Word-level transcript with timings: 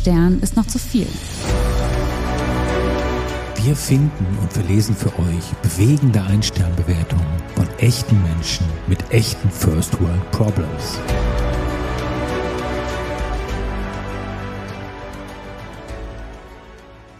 Stern 0.00 0.40
ist 0.40 0.56
noch 0.56 0.66
zu 0.66 0.78
viel. 0.78 1.06
Wir 3.62 3.76
finden 3.76 4.38
und 4.40 4.50
verlesen 4.50 4.96
für 4.96 5.10
euch 5.18 5.44
bewegende 5.60 6.22
Einsternbewertungen 6.22 7.26
von 7.54 7.68
echten 7.80 8.22
Menschen 8.22 8.64
mit 8.86 8.98
echten 9.10 9.50
First 9.50 10.00
World 10.00 10.30
Problems. 10.30 10.98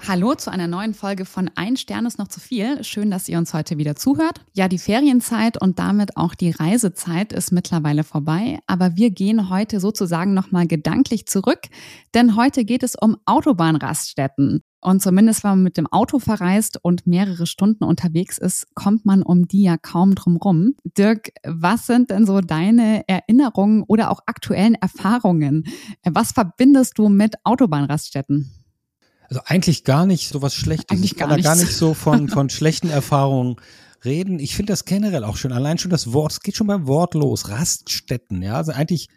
Hallo 0.09 0.35
zu 0.35 0.51
einer 0.51 0.67
neuen 0.67 0.95
Folge 0.95 1.27
von 1.27 1.51
Ein 1.57 1.77
Stern 1.77 2.07
ist 2.07 2.19
noch 2.19 2.29
zu 2.29 2.41
viel. 2.41 2.83
Schön, 2.83 3.11
dass 3.11 3.29
ihr 3.29 3.37
uns 3.37 3.53
heute 3.53 3.77
wieder 3.77 3.97
zuhört. 3.97 4.41
Ja, 4.55 4.67
die 4.67 4.79
Ferienzeit 4.79 5.61
und 5.61 5.79
damit 5.79 6.17
auch 6.17 6.35
die 6.35 6.51
Reisezeit 6.51 7.35
ist 7.35 7.53
mittlerweile 7.53 8.03
vorbei, 8.03 8.61
aber 8.67 8.97
wir 8.97 9.11
gehen 9.11 9.51
heute 9.51 9.79
sozusagen 9.79 10.33
nochmal 10.33 10.67
gedanklich 10.67 11.27
zurück, 11.27 11.61
denn 12.15 12.35
heute 12.35 12.65
geht 12.65 12.83
es 12.83 12.95
um 12.95 13.19
Autobahnraststätten. 13.27 14.63
Und 14.81 15.03
zumindest, 15.03 15.45
wenn 15.45 15.51
man 15.51 15.63
mit 15.63 15.77
dem 15.77 15.87
Auto 15.87 16.19
verreist 16.19 16.79
und 16.83 17.07
mehrere 17.07 17.47
Stunden 17.47 17.85
unterwegs 17.85 18.39
ist, 18.39 18.75
kommt 18.75 19.05
man 19.05 19.23
um 19.23 19.47
die 19.47 19.65
ja 19.65 19.77
kaum 19.77 20.15
drum 20.15 20.39
rum. 20.39 20.75
Dirk, 20.85 21.29
was 21.45 21.87
sind 21.87 22.09
denn 22.09 22.25
so 22.25 22.41
deine 22.41 23.07
Erinnerungen 23.07 23.83
oder 23.87 24.11
auch 24.11 24.21
aktuellen 24.25 24.77
Erfahrungen? 24.77 25.65
Was 26.05 26.33
verbindest 26.33 26.97
du 26.97 27.11
mit 27.11 27.35
Autobahnraststätten? 27.45 28.60
Also 29.31 29.43
eigentlich 29.47 29.85
gar 29.85 30.07
nicht 30.07 30.29
so 30.29 30.43
was 30.43 30.55
Schlechtes. 30.55 30.91
Eigentlich 30.91 31.13
ich 31.13 31.19
kann 31.19 31.29
gar 31.29 31.39
da 31.39 31.43
gar 31.43 31.57
nicht 31.57 31.73
so 31.73 31.95
von, 31.95 32.29
von 32.29 32.51
schlechten 32.51 32.91
Erfahrungen 32.91 33.57
reden. 34.05 34.41
Ich 34.41 34.57
finde 34.57 34.73
das 34.73 34.85
generell 34.85 35.23
auch 35.23 35.37
schön. 35.37 35.53
Allein 35.53 35.79
schon 35.79 35.91
das 35.91 36.13
Wort, 36.13 36.33
es 36.33 36.41
geht 36.41 36.57
schon 36.57 36.67
beim 36.67 36.89
Wort 36.89 37.15
los. 37.15 37.49
Raststätten, 37.49 38.43
ja. 38.43 38.57
Also 38.57 38.73
eigentlich 38.73 39.09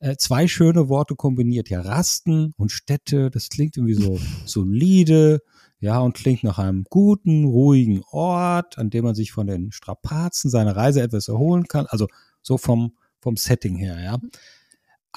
äh, 0.00 0.16
zwei 0.16 0.48
schöne 0.48 0.88
Worte 0.88 1.16
kombiniert. 1.16 1.68
Ja, 1.68 1.82
Rasten 1.82 2.54
und 2.56 2.72
Städte, 2.72 3.30
das 3.30 3.50
klingt 3.50 3.76
irgendwie 3.76 3.94
so 3.94 4.18
solide, 4.46 5.40
ja, 5.80 6.00
und 6.00 6.14
klingt 6.16 6.44
nach 6.44 6.58
einem 6.58 6.84
guten, 6.88 7.44
ruhigen 7.44 8.02
Ort, 8.10 8.78
an 8.78 8.88
dem 8.88 9.04
man 9.04 9.14
sich 9.14 9.32
von 9.32 9.46
den 9.46 9.70
Strapazen 9.70 10.50
seiner 10.50 10.74
Reise 10.74 11.02
etwas 11.02 11.28
erholen 11.28 11.68
kann. 11.68 11.86
Also 11.86 12.08
so 12.40 12.56
vom, 12.56 12.96
vom 13.20 13.36
Setting 13.36 13.76
her, 13.76 14.00
ja. 14.02 14.18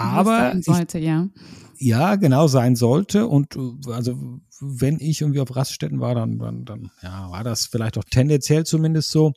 Aber 0.04 0.54
sollte, 0.62 1.00
ja. 1.00 1.30
ja, 1.78 2.16
genau 2.16 2.48
sein 2.48 2.76
sollte. 2.76 3.28
Und 3.28 3.56
äh, 3.56 3.92
also 3.92 4.40
wenn 4.60 5.00
ich 5.00 5.22
irgendwie 5.22 5.40
auf 5.40 5.56
Raststätten 5.56 6.00
war, 6.00 6.16
dann, 6.16 6.40
dann, 6.40 6.66
dann 6.66 6.92
ja, 7.02 7.30
war 7.32 7.44
das 7.44 7.66
vielleicht 7.66 7.98
auch 7.98 8.04
tendenziell 8.04 8.66
zumindest 8.66 9.12
so. 9.12 9.34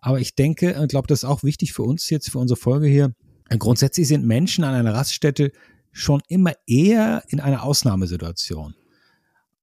Aber 0.00 0.20
ich 0.20 0.34
denke, 0.34 0.78
ich 0.80 0.88
glaube, 0.88 1.08
das 1.08 1.22
ist 1.22 1.28
auch 1.28 1.42
wichtig 1.42 1.72
für 1.72 1.82
uns 1.82 2.08
jetzt, 2.10 2.30
für 2.30 2.38
unsere 2.38 2.58
Folge 2.58 2.86
hier. 2.86 3.12
Äh, 3.48 3.58
Grundsätzlich 3.58 4.08
sind 4.08 4.26
Menschen 4.26 4.64
an 4.64 4.74
einer 4.74 4.94
Raststätte 4.94 5.52
schon 5.92 6.22
immer 6.28 6.52
eher 6.66 7.22
in 7.28 7.40
einer 7.40 7.64
Ausnahmesituation. 7.64 8.74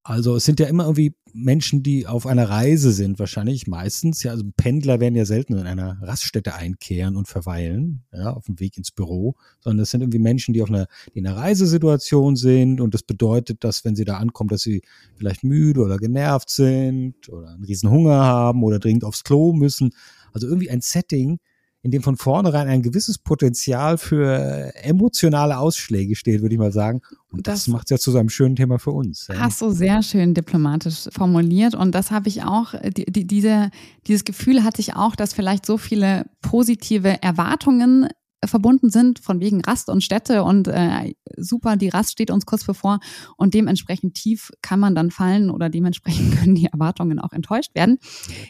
Also 0.07 0.37
es 0.37 0.45
sind 0.45 0.61
ja 0.61 0.67
immer 0.67 0.85
irgendwie 0.85 1.13
Menschen, 1.33 1.83
die 1.83 2.07
auf 2.07 2.27
einer 2.27 2.49
Reise 2.49 2.93
sind, 2.93 3.19
wahrscheinlich 3.19 3.67
meistens. 3.67 4.23
Ja, 4.23 4.31
also 4.31 4.45
Pendler 4.55 5.01
werden 5.01 5.15
ja 5.15 5.25
selten 5.25 5.57
in 5.57 5.67
einer 5.67 6.01
Raststätte 6.01 6.55
einkehren 6.55 7.17
und 7.17 7.27
verweilen, 7.27 8.05
ja, 8.13 8.31
auf 8.31 8.45
dem 8.45 8.57
Weg 8.61 8.77
ins 8.77 8.91
Büro, 8.91 9.35
sondern 9.59 9.79
das 9.79 9.89
sind 9.89 9.99
irgendwie 9.99 10.19
Menschen, 10.19 10.53
die 10.53 10.61
auf 10.61 10.69
einer, 10.69 10.87
die 11.13 11.19
in 11.19 11.27
einer 11.27 11.35
Reisesituation 11.35 12.37
sind 12.37 12.79
und 12.79 12.93
das 12.93 13.03
bedeutet, 13.03 13.65
dass 13.65 13.83
wenn 13.83 13.97
sie 13.97 14.05
da 14.05 14.15
ankommen, 14.15 14.47
dass 14.47 14.61
sie 14.61 14.81
vielleicht 15.17 15.43
müde 15.43 15.81
oder 15.81 15.97
genervt 15.97 16.51
sind 16.51 17.27
oder 17.27 17.49
einen 17.49 17.65
riesen 17.65 17.89
Hunger 17.89 18.15
haben 18.15 18.63
oder 18.63 18.79
dringend 18.79 19.03
aufs 19.03 19.25
Klo 19.25 19.51
müssen. 19.51 19.89
Also 20.31 20.47
irgendwie 20.47 20.69
ein 20.69 20.79
Setting, 20.79 21.39
in 21.81 21.91
dem 21.91 22.01
von 22.01 22.15
vornherein 22.15 22.69
ein 22.69 22.81
gewisses 22.81 23.17
Potenzial 23.17 23.97
für 23.97 24.73
emotionale 24.75 25.57
Ausschläge 25.57 26.15
steht, 26.15 26.41
würde 26.41 26.55
ich 26.55 26.59
mal 26.59 26.71
sagen. 26.71 27.01
Und 27.29 27.47
das, 27.47 27.65
Das- 27.65 27.67
macht 27.67 27.87
es 27.87 27.89
ja 27.91 27.97
zu 27.97 28.11
so 28.11 28.17
einem 28.17 28.29
schönen 28.29 28.55
Thema 28.55 28.79
für 28.79 28.91
uns. 28.91 29.27
Ja. 29.27 29.39
Hast 29.39 29.61
du 29.61 29.69
sehr 29.69 30.01
schön 30.01 30.33
diplomatisch 30.33 31.09
formuliert 31.11 31.75
und 31.75 31.93
das 31.93 32.11
habe 32.11 32.29
ich 32.29 32.43
auch, 32.43 32.73
die, 32.95 33.05
die, 33.05 33.27
diese, 33.27 33.69
dieses 34.07 34.23
Gefühl 34.23 34.63
hatte 34.63 34.81
ich 34.81 34.95
auch, 34.95 35.15
dass 35.15 35.33
vielleicht 35.33 35.65
so 35.65 35.77
viele 35.77 36.25
positive 36.41 37.21
Erwartungen 37.21 38.07
verbunden 38.45 38.91
sind, 38.91 39.17
von 39.17 39.39
wegen 39.39 39.61
Rast 39.61 39.89
und 39.89 40.03
Städte 40.03 40.43
und 40.43 40.67
äh, 40.67 41.15
super, 41.37 41.75
die 41.75 41.89
Rast 41.89 42.11
steht 42.11 42.29
uns 42.29 42.45
kurz 42.45 42.63
bevor 42.65 42.99
und 43.35 43.55
dementsprechend 43.55 44.13
tief 44.13 44.51
kann 44.61 44.79
man 44.79 44.93
dann 44.93 45.09
fallen 45.09 45.49
oder 45.49 45.69
dementsprechend 45.69 46.31
können 46.37 46.53
die 46.55 46.67
Erwartungen 46.67 47.19
auch 47.19 47.33
enttäuscht 47.33 47.73
werden. 47.73 47.97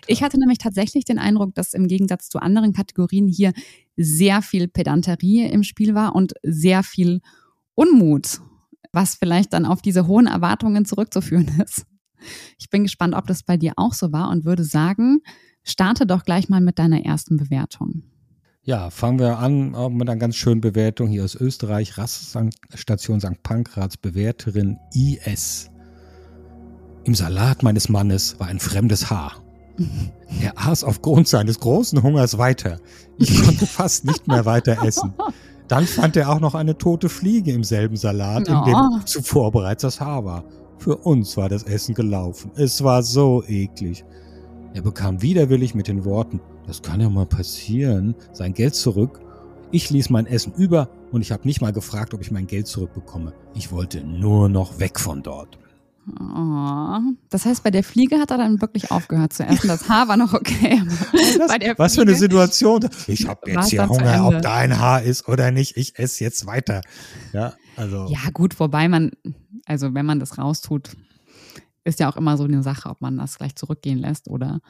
Ich 0.05 0.21
hatte 0.23 0.37
nämlich 0.39 0.57
tatsächlich 0.57 1.05
den 1.05 1.19
Eindruck, 1.19 1.55
dass 1.55 1.73
im 1.73 1.87
Gegensatz 1.87 2.29
zu 2.29 2.39
anderen 2.39 2.73
Kategorien 2.73 3.27
hier 3.29 3.53
sehr 3.95 4.41
viel 4.41 4.67
Pedanterie 4.67 5.45
im 5.45 5.63
Spiel 5.63 5.95
war 5.95 6.13
und 6.15 6.33
sehr 6.43 6.83
viel 6.83 7.21
Unmut, 7.73 8.41
was 8.91 9.15
vielleicht 9.15 9.53
dann 9.53 9.65
auf 9.65 9.81
diese 9.81 10.07
hohen 10.07 10.27
Erwartungen 10.27 10.85
zurückzuführen 10.85 11.61
ist. 11.63 11.85
Ich 12.57 12.69
bin 12.69 12.83
gespannt, 12.83 13.13
ob 13.13 13.27
das 13.27 13.43
bei 13.43 13.57
dir 13.57 13.73
auch 13.75 13.93
so 13.93 14.11
war 14.11 14.29
und 14.29 14.45
würde 14.45 14.63
sagen, 14.63 15.19
starte 15.63 16.05
doch 16.05 16.23
gleich 16.23 16.49
mal 16.49 16.61
mit 16.61 16.79
deiner 16.79 17.05
ersten 17.05 17.37
Bewertung. 17.37 18.03
Ja, 18.63 18.89
fangen 18.89 19.19
wir 19.19 19.37
an 19.39 19.71
mit 19.95 20.09
einer 20.09 20.19
ganz 20.19 20.35
schönen 20.35 20.59
Bewertung 20.59 21.07
hier 21.07 21.23
aus 21.23 21.35
Österreich. 21.35 21.97
Raststation 21.97 23.21
St. 23.21 23.41
Pankrats 23.41 23.95
Bewerterin 23.95 24.77
IS. 24.93 25.69
Im 27.05 27.15
Salat 27.15 27.63
meines 27.63 27.87
Mannes 27.87 28.37
war 28.39 28.47
ein 28.47 28.59
fremdes 28.59 29.09
Haar. 29.09 29.41
Er 30.41 30.57
aß 30.57 30.83
aufgrund 30.83 31.29
seines 31.29 31.61
großen 31.61 32.03
Hungers 32.03 32.37
weiter. 32.37 32.81
Ich 33.17 33.41
konnte 33.41 33.65
fast 33.65 34.03
nicht 34.03 34.27
mehr 34.27 34.45
weiter 34.45 34.83
essen. 34.83 35.13
Dann 35.67 35.85
fand 35.85 36.15
er 36.15 36.29
auch 36.29 36.39
noch 36.39 36.55
eine 36.55 36.77
tote 36.77 37.09
Fliege 37.09 37.51
im 37.51 37.63
selben 37.63 37.95
Salat, 37.97 38.47
in 38.47 38.55
Oh. 38.55 38.65
dem 38.65 39.05
zuvor 39.05 39.51
bereits 39.51 39.81
das 39.81 39.99
Haar 39.99 40.23
war. 40.23 40.43
Für 40.77 40.95
uns 40.97 41.35
war 41.37 41.49
das 41.49 41.63
Essen 41.63 41.93
gelaufen. 41.95 42.51
Es 42.55 42.83
war 42.83 43.03
so 43.03 43.43
eklig. 43.47 44.05
Er 44.73 44.81
bekam 44.81 45.21
widerwillig 45.21 45.73
mit 45.75 45.87
den 45.87 46.05
Worten, 46.05 46.39
das 46.67 46.81
kann 46.81 47.01
ja 47.01 47.09
mal 47.09 47.25
passieren, 47.25 48.15
sein 48.31 48.53
Geld 48.53 48.75
zurück. 48.75 49.19
Ich 49.71 49.89
ließ 49.89 50.09
mein 50.09 50.27
Essen 50.27 50.53
über 50.55 50.87
und 51.11 51.21
ich 51.21 51.31
habe 51.31 51.47
nicht 51.47 51.61
mal 51.61 51.73
gefragt, 51.73 52.13
ob 52.13 52.21
ich 52.21 52.31
mein 52.31 52.47
Geld 52.47 52.67
zurückbekomme. 52.67 53.33
Ich 53.53 53.71
wollte 53.71 54.01
nur 54.03 54.47
noch 54.49 54.79
weg 54.79 54.99
von 54.99 55.23
dort. 55.23 55.57
Oh. 56.19 56.99
Das 57.29 57.45
heißt, 57.45 57.63
bei 57.63 57.71
der 57.71 57.83
Fliege 57.83 58.19
hat 58.19 58.31
er 58.31 58.37
dann 58.37 58.61
wirklich 58.61 58.91
aufgehört 58.91 59.33
zu 59.33 59.43
essen. 59.43 59.67
Das 59.67 59.89
Haar 59.89 60.07
war 60.07 60.15
noch 60.15 60.33
okay. 60.33 60.81
der 61.61 61.77
Was 61.77 61.95
für 61.95 62.01
eine 62.01 62.15
Situation. 62.15 62.87
Ich 63.07 63.27
habe 63.27 63.51
jetzt 63.51 63.69
hier 63.69 63.87
Hunger, 63.87 64.27
ob 64.27 64.41
dein 64.41 64.79
Haar 64.79 65.01
ist 65.01 65.27
oder 65.27 65.51
nicht. 65.51 65.75
Ich 65.75 65.99
esse 65.99 66.23
jetzt 66.23 66.45
weiter. 66.45 66.81
Ja, 67.33 67.53
also. 67.75 68.07
Ja, 68.09 68.29
gut, 68.33 68.59
wobei 68.59 68.87
man, 68.87 69.11
also 69.65 69.93
wenn 69.93 70.05
man 70.05 70.19
das 70.19 70.37
raustut, 70.37 70.95
ist 71.83 71.99
ja 71.99 72.09
auch 72.09 72.17
immer 72.17 72.37
so 72.37 72.45
eine 72.45 72.63
Sache, 72.63 72.89
ob 72.89 73.01
man 73.01 73.17
das 73.17 73.37
gleich 73.37 73.55
zurückgehen 73.55 73.99
lässt 73.99 74.29
oder 74.29 74.61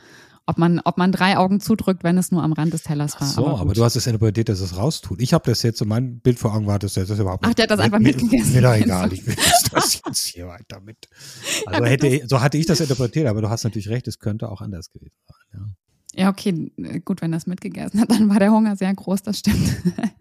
ob 0.47 0.57
man, 0.57 0.79
ob 0.79 0.97
man 0.97 1.11
drei 1.11 1.37
Augen 1.37 1.59
zudrückt, 1.59 2.03
wenn 2.03 2.17
es 2.17 2.31
nur 2.31 2.41
am 2.41 2.53
Rand 2.53 2.73
des 2.73 2.83
Tellers 2.83 3.13
Ach 3.17 3.21
war. 3.21 3.27
so, 3.27 3.47
aber, 3.47 3.65
gut. 3.65 3.77
du 3.77 3.83
hast 3.83 3.97
es 3.97 4.07
interpretiert, 4.07 4.47
dass 4.47 4.61
es 4.61 4.77
raustut. 4.77 5.21
Ich 5.21 5.33
habe 5.33 5.43
das 5.49 5.61
jetzt, 5.61 5.77
so 5.77 5.85
mein 5.85 6.19
Bild 6.21 6.39
vor 6.39 6.55
Augen 6.55 6.65
war, 6.67 6.79
dass 6.79 6.93
das 6.93 7.09
überhaupt 7.09 7.45
Ach, 7.45 7.53
der 7.53 7.63
hat 7.63 7.71
das 7.71 7.79
einfach 7.81 7.99
mir, 7.99 8.07
mitgegessen. 8.15 8.53
Mir 8.53 8.61
doch 8.61 8.73
egal, 8.73 9.11
ich 9.11 9.27
will 9.27 9.35
das 9.71 10.01
jetzt 10.05 10.25
hier 10.25 10.47
weiter 10.47 10.79
mit. 10.79 10.97
Also 11.65 11.81
gut, 11.81 11.89
hätte, 11.89 12.27
so 12.27 12.41
hatte 12.41 12.57
ich 12.57 12.65
das 12.65 12.79
interpretiert, 12.79 13.27
aber 13.27 13.41
du 13.41 13.49
hast 13.49 13.65
natürlich 13.65 13.89
recht, 13.89 14.07
es 14.07 14.19
könnte 14.19 14.49
auch 14.49 14.61
anders 14.61 14.89
gewesen 14.91 15.15
sein. 15.27 15.59
Ja. 15.59 16.23
Ja, 16.23 16.29
okay, 16.29 16.71
gut, 17.03 17.21
wenn 17.21 17.33
er 17.33 17.37
es 17.37 17.45
mitgegessen 17.45 17.99
hat, 17.99 18.09
dann 18.09 18.29
war 18.29 18.39
der 18.39 18.51
Hunger 18.51 18.75
sehr 18.75 18.93
groß, 18.93 19.23
das 19.23 19.39
stimmt. 19.39 19.75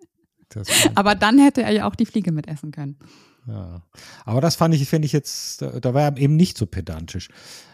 Das, 0.48 0.68
Aber 0.94 1.16
dann 1.16 1.40
hätte 1.40 1.64
er 1.64 1.72
ja 1.72 1.88
auch 1.88 1.96
die 1.96 2.06
Fliege 2.06 2.30
mitessen 2.30 2.70
können. 2.70 2.96
ja. 3.48 3.82
Aber 4.24 4.40
das 4.40 4.54
fand 4.54 4.74
ich, 4.74 4.88
finde 4.88 5.06
ich 5.06 5.12
jetzt, 5.12 5.60
da, 5.60 5.80
da 5.80 5.92
war 5.92 6.02
er 6.02 6.16
eben 6.18 6.36
nicht 6.36 6.56
so 6.56 6.66
pedantisch. 6.66 7.28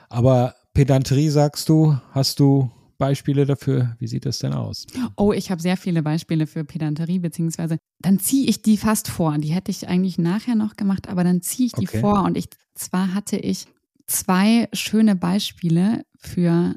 Aber 0.09 0.55
Pedanterie, 0.75 1.29
sagst 1.29 1.69
du, 1.69 1.99
hast 2.13 2.41
du 2.41 2.71
Beispiele 2.99 3.47
dafür? 3.47 3.97
Wie 3.99 4.07
sieht 4.07 4.25
das 4.27 4.39
denn 4.39 4.53
aus? 4.53 4.87
Oh, 5.17 5.33
ich 5.33 5.51
habe 5.51 5.61
sehr 5.61 5.77
viele 5.77 6.03
Beispiele 6.03 6.47
für 6.47 6.65
Pedanterie, 6.65 7.19
beziehungsweise 7.19 7.79
dann 8.01 8.19
ziehe 8.19 8.49
ich 8.49 8.63
die 8.63 8.77
fast 8.77 9.09
vor. 9.09 9.37
Die 9.39 9.53
hätte 9.53 9.71
ich 9.71 9.89
eigentlich 9.89 10.19
nachher 10.19 10.55
noch 10.55 10.77
gemacht, 10.77 11.09
aber 11.09 11.25
dann 11.25 11.43
ziehe 11.43 11.67
ich 11.67 11.73
die 11.73 11.89
Okay. 11.89 12.01
vor. 12.01 12.23
Und 12.23 12.37
ich, 12.37 12.47
zwar 12.75 13.13
hatte 13.13 13.37
ich 13.37 13.67
zwei 14.07 14.69
schöne 14.73 15.17
Beispiele 15.17 16.05
für 16.17 16.77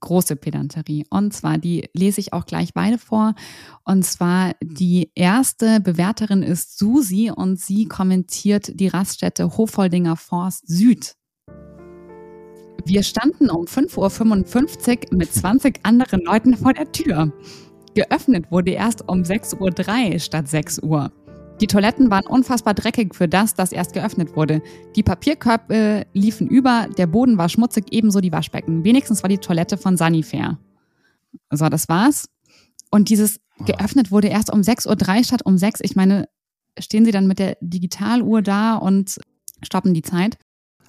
große 0.00 0.36
Pedanterie. 0.36 1.06
Und 1.10 1.32
zwar, 1.32 1.58
die 1.58 1.88
lese 1.94 2.20
ich 2.20 2.32
auch 2.32 2.46
gleich 2.46 2.74
beide 2.74 2.98
vor. 2.98 3.34
Und 3.84 4.04
zwar, 4.04 4.54
die 4.62 5.10
erste 5.14 5.80
Bewerterin 5.80 6.42
ist 6.42 6.78
Susi 6.78 7.30
und 7.34 7.58
sie 7.58 7.86
kommentiert 7.86 8.78
die 8.78 8.88
Raststätte 8.88 9.56
Hofoldinger 9.56 10.16
Forst 10.16 10.66
Süd. 10.66 11.14
Wir 12.84 13.02
standen 13.02 13.48
um 13.48 13.66
5.55 13.66 15.12
Uhr 15.12 15.18
mit 15.18 15.32
20 15.32 15.80
anderen 15.84 16.20
Leuten 16.22 16.56
vor 16.56 16.72
der 16.72 16.90
Tür. 16.90 17.32
Geöffnet 17.94 18.50
wurde 18.50 18.72
erst 18.72 19.08
um 19.08 19.22
6.03 19.22 20.12
Uhr 20.12 20.18
statt 20.18 20.48
6 20.48 20.80
Uhr. 20.80 21.12
Die 21.60 21.68
Toiletten 21.68 22.10
waren 22.10 22.26
unfassbar 22.26 22.74
dreckig 22.74 23.14
für 23.14 23.28
das, 23.28 23.54
das 23.54 23.70
erst 23.70 23.92
geöffnet 23.92 24.34
wurde. 24.34 24.62
Die 24.96 25.04
Papierkörbe 25.04 26.06
liefen 26.12 26.48
über, 26.48 26.88
der 26.98 27.06
Boden 27.06 27.38
war 27.38 27.48
schmutzig, 27.48 27.86
ebenso 27.92 28.20
die 28.20 28.32
Waschbecken. 28.32 28.82
Wenigstens 28.82 29.22
war 29.22 29.28
die 29.28 29.38
Toilette 29.38 29.76
von 29.76 29.96
Sanifair. 29.96 30.58
So, 31.50 31.68
das 31.68 31.88
war's. 31.88 32.28
Und 32.90 33.10
dieses 33.10 33.38
geöffnet 33.64 34.10
wurde 34.10 34.28
erst 34.28 34.52
um 34.52 34.60
6.03 34.60 35.18
Uhr 35.18 35.24
statt 35.24 35.42
um 35.44 35.56
6. 35.56 35.80
Ich 35.82 35.94
meine, 35.94 36.28
stehen 36.78 37.04
Sie 37.04 37.12
dann 37.12 37.28
mit 37.28 37.38
der 37.38 37.56
Digitaluhr 37.60 38.42
da 38.42 38.74
und 38.74 39.18
stoppen 39.62 39.94
die 39.94 40.02
Zeit. 40.02 40.38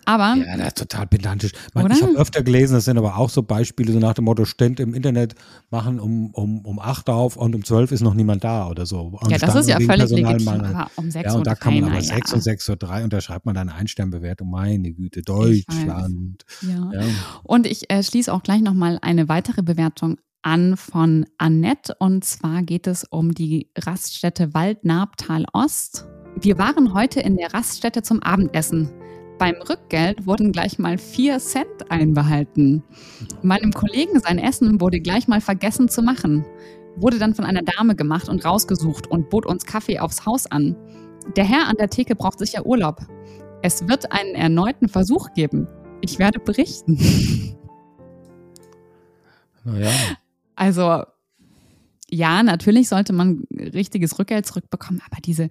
Aber. 0.06 0.36
Ja, 0.36 0.58
das 0.58 0.68
ist 0.68 0.78
total 0.78 1.08
pedantisch. 1.08 1.52
Man, 1.74 1.92
ich 1.92 2.02
habe 2.02 2.14
öfter 2.18 2.44
gelesen, 2.44 2.74
das 2.74 2.86
sind 2.86 2.98
aber 2.98 3.18
auch 3.18 3.30
so 3.30 3.44
Beispiele, 3.44 3.92
so 3.92 4.00
nach 4.00 4.14
dem 4.14 4.26
Motto, 4.26 4.46
Stand 4.46 4.80
im 4.80 4.94
Internet 4.94 5.36
machen 5.70 6.00
um, 6.00 6.32
um, 6.32 6.66
um 6.66 6.80
8 6.80 7.10
auf 7.10 7.38
und 7.38 7.56
um 7.56 7.64
12 7.64 7.92
ist 7.92 8.02
noch 8.02 8.14
niemand 8.14 8.44
da 8.44 8.68
oder 8.68 8.86
so. 8.86 9.18
Und 9.22 9.32
ja, 9.32 9.38
das 9.38 9.56
ist 9.56 9.70
ja 9.70 9.80
völlig 9.80 10.10
legitim. 10.10 10.48
Aber 10.48 10.90
um 10.96 11.10
6 11.10 11.26
ja, 11.26 11.38
und 11.38 11.48
da 11.48 11.56
kann 11.56 11.80
man 11.80 11.92
aber 11.92 12.02
6 12.02 12.32
ja. 12.32 12.36
und 12.36 12.42
6 12.42 12.70
Uhr 12.70 12.76
3 12.76 13.04
und 13.04 13.14
da 13.14 13.22
schreibt 13.22 13.46
man 13.46 13.56
dann 13.56 13.70
Einsternbewertung. 13.70 14.50
Meine 14.50 14.92
Güte, 14.94 15.22
Deutschland. 15.22 16.44
Ja. 16.62 16.92
ja. 16.94 17.02
Und 17.44 17.68
ich 17.68 17.90
äh, 17.90 18.04
schließe 18.04 18.32
auch 18.34 18.44
gleich 18.44 18.62
nochmal 18.62 19.00
eine 19.02 19.30
weitere 19.30 19.64
Bewertung 19.64 20.18
an 20.44 20.76
von 20.78 21.26
Annette 21.38 21.96
und 22.00 22.26
zwar 22.26 22.64
geht 22.64 22.86
es 22.86 23.06
um 23.06 23.34
die 23.34 23.70
Raststätte 23.78 24.54
Waldnabtal 24.54 25.46
Ost. 25.54 26.06
Wir 26.40 26.58
waren 26.58 26.94
heute 26.94 27.22
in 27.22 27.38
der 27.38 27.54
Raststätte 27.54 28.02
zum 28.02 28.22
Abendessen. 28.22 28.90
Beim 29.38 29.56
Rückgeld 29.56 30.26
wurden 30.26 30.52
gleich 30.52 30.80
mal 30.80 30.98
vier 30.98 31.40
Cent 31.40 31.90
einbehalten. 31.90 32.84
Meinem 33.42 33.72
Kollegen 33.72 34.20
sein 34.20 34.38
Essen 34.38 34.80
wurde 34.80 35.00
gleich 35.00 35.28
mal 35.28 35.42
vergessen 35.42 35.90
zu 35.90 36.02
machen. 36.02 36.46
Wurde 36.96 37.18
dann 37.18 37.34
von 37.34 37.46
einer 37.46 37.64
Dame 37.64 37.96
gemacht 37.96 38.30
und 38.30 38.46
rausgesucht 38.46 39.08
und 39.08 39.30
bot 39.30 39.46
uns 39.46 39.66
Kaffee 39.66 40.00
aufs 40.00 40.26
Haus 40.26 40.46
an. 40.46 40.76
Der 41.36 41.46
Herr 41.46 41.68
an 41.68 41.78
der 41.78 41.90
Theke 41.90 42.16
braucht 42.16 42.40
sicher 42.40 42.66
Urlaub. 42.66 43.02
Es 43.62 43.88
wird 43.88 44.12
einen 44.12 44.36
erneuten 44.36 44.90
Versuch 44.90 45.34
geben. 45.34 45.68
Ich 46.02 46.20
werde 46.20 46.40
berichten. 46.40 46.98
Naja. 49.66 49.92
Also, 50.56 51.04
ja, 52.10 52.44
natürlich 52.44 52.90
sollte 52.90 53.14
man 53.14 53.46
richtiges 53.52 54.20
Rückgeld 54.20 54.46
zurückbekommen, 54.46 55.02
aber 55.10 55.22
diese 55.22 55.48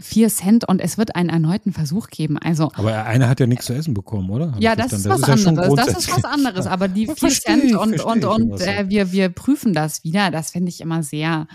vier 0.00 0.28
Cent 0.28 0.68
und 0.68 0.80
es 0.80 0.98
wird 0.98 1.16
einen 1.16 1.30
erneuten 1.30 1.72
Versuch 1.72 2.08
geben. 2.08 2.38
Also, 2.38 2.70
aber 2.74 3.06
einer 3.06 3.28
hat 3.28 3.40
ja 3.40 3.46
nichts 3.46 3.66
zu 3.66 3.72
essen 3.72 3.94
bekommen, 3.94 4.28
oder? 4.30 4.52
Hab 4.52 4.60
ja, 4.60 4.76
das, 4.76 4.90
das, 4.90 5.00
ist 5.00 5.08
was 5.08 5.20
ist 5.20 5.46
anderes. 5.46 5.68
Ja 5.68 5.74
das 5.86 5.98
ist 5.98 6.10
was 6.10 6.24
anderes. 6.24 6.66
Aber 6.66 6.88
die 6.88 7.06
vier 7.06 7.30
Cent 7.30 7.74
und, 7.74 8.00
und, 8.00 8.24
und 8.24 8.60
äh, 8.60 8.88
wir, 8.88 9.12
wir 9.12 9.30
prüfen 9.30 9.72
das 9.72 10.04
wieder, 10.04 10.30
das 10.30 10.50
finde 10.50 10.68
ich 10.68 10.80
immer 10.80 11.02
sehr. 11.02 11.46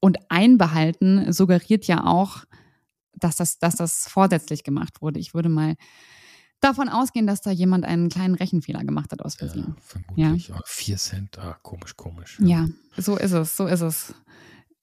Und 0.00 0.18
einbehalten 0.28 1.32
suggeriert 1.32 1.86
ja 1.86 2.04
auch, 2.04 2.44
dass 3.12 3.36
das, 3.36 3.58
dass 3.58 3.76
das 3.76 4.08
vorsätzlich 4.08 4.64
gemacht 4.64 5.00
wurde. 5.00 5.20
Ich 5.20 5.32
würde 5.32 5.48
mal 5.48 5.76
davon 6.60 6.88
ausgehen, 6.88 7.26
dass 7.28 7.40
da 7.40 7.52
jemand 7.52 7.84
einen 7.84 8.08
kleinen 8.08 8.34
Rechenfehler 8.34 8.82
gemacht 8.84 9.12
hat 9.12 9.22
aus 9.22 9.36
Versehen. 9.36 9.76
Ja, 9.76 9.82
vermutlich. 9.82 10.48
Ja. 10.48 10.60
vier 10.64 10.96
Cent, 10.96 11.38
ah, 11.38 11.56
komisch, 11.62 11.96
komisch. 11.96 12.38
Ja. 12.40 12.66
ja, 12.66 12.68
so 12.96 13.16
ist 13.16 13.32
es, 13.32 13.56
so 13.56 13.66
ist 13.66 13.80
es. 13.80 14.14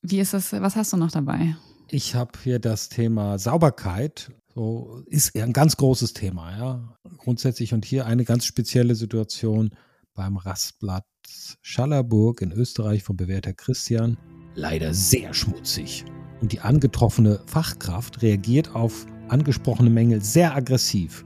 Wie 0.02 0.20
ist 0.20 0.34
es, 0.34 0.54
was 0.54 0.78
hast 0.78 0.94
du 0.94 0.98
noch 0.98 1.12
dabei? 1.12 1.58
Ich 1.92 2.14
habe 2.14 2.32
hier 2.44 2.60
das 2.60 2.90
Thema 2.90 3.40
Sauberkeit. 3.40 4.32
So 4.54 5.02
ist 5.08 5.36
ein 5.36 5.54
ganz 5.54 5.76
großes 5.76 6.14
Thema, 6.14 6.56
ja. 6.56 6.98
Grundsätzlich 7.18 7.74
und 7.74 7.84
hier 7.84 8.06
eine 8.06 8.26
ganz 8.26 8.46
spezielle 8.46 8.94
Situation 8.94 9.72
beim 10.14 10.38
Rastplatz 10.38 11.06
Schallerburg 11.62 12.42
in 12.42 12.52
Österreich 12.52 13.04
von 13.04 13.18
bewährter 13.18 13.54
Christian. 13.54 14.18
Leider 14.54 14.94
sehr 14.94 15.34
schmutzig. 15.34 16.06
Und 16.42 16.52
die 16.52 16.60
angetroffene 16.60 17.42
Fachkraft 17.48 18.22
reagiert 18.22 18.76
auf 18.76 19.08
angesprochene 19.28 19.90
Mängel 19.90 20.22
sehr 20.22 20.56
aggressiv. 20.56 21.24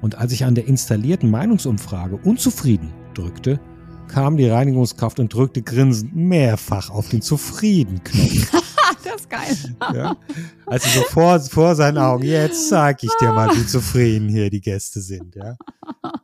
Und 0.00 0.16
als 0.16 0.32
ich 0.32 0.44
an 0.44 0.54
der 0.54 0.66
installierten 0.66 1.30
Meinungsumfrage 1.30 2.16
unzufrieden 2.16 2.92
drückte, 3.12 3.60
kam 4.08 4.36
die 4.36 4.48
Reinigungskraft 4.48 5.20
und 5.20 5.32
drückte 5.32 5.62
grinsend 5.62 6.14
mehrfach 6.16 6.90
auf 6.90 7.08
den 7.08 7.20
Zufrieden-Knopf. 7.22 8.62
das 9.16 9.22
ist 9.22 9.30
geil. 9.30 9.76
Ja? 9.96 10.16
Also 10.66 10.88
so 10.88 11.02
vor, 11.06 11.40
vor 11.40 11.74
seinen 11.74 11.98
Augen, 11.98 12.24
jetzt 12.24 12.68
zeig 12.68 13.02
ich 13.02 13.10
dir 13.20 13.32
mal, 13.32 13.56
wie 13.56 13.66
zufrieden 13.66 14.28
hier 14.28 14.50
die 14.50 14.60
Gäste 14.60 15.00
sind. 15.00 15.34
Ja? 15.34 15.56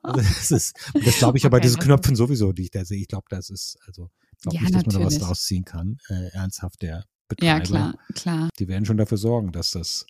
Also 0.02 0.20
das 0.20 0.50
ist, 0.50 0.76
das 0.94 1.18
glaube 1.18 1.38
ich 1.38 1.44
okay, 1.44 1.46
aber 1.46 1.60
diese 1.60 1.78
Knöpfen 1.78 2.16
sowieso 2.16 2.52
nicht. 2.52 2.76
Also 2.76 2.94
ich 2.94 3.08
glaube, 3.08 3.26
das 3.30 3.50
ist, 3.50 3.78
also 3.86 4.10
glaube 4.42 4.56
ja, 4.56 4.62
nicht, 4.62 4.74
dass 4.74 4.84
natürlich. 4.84 4.94
man 4.94 5.02
da 5.02 5.06
was 5.06 5.18
draus 5.18 5.42
ziehen 5.44 5.64
kann. 5.64 5.98
Äh, 6.08 6.28
ernsthaft 6.32 6.82
der 6.82 7.04
Betreiber. 7.28 7.58
Ja, 7.58 7.60
klar, 7.60 7.94
klar. 8.14 8.48
Die 8.58 8.68
werden 8.68 8.84
schon 8.84 8.96
dafür 8.96 9.18
sorgen, 9.18 9.52
dass 9.52 9.70
das 9.70 10.06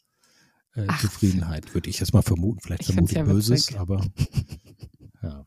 äh, 0.74 0.86
Zufriedenheit, 1.00 1.74
würde 1.74 1.90
ich 1.90 2.00
jetzt 2.00 2.12
mal 2.14 2.22
vermuten. 2.22 2.60
Vielleicht 2.60 2.84
vermute 2.84 3.18
ich 3.18 3.24
Böses, 3.24 3.74
aber 3.76 4.04
ja. 5.22 5.44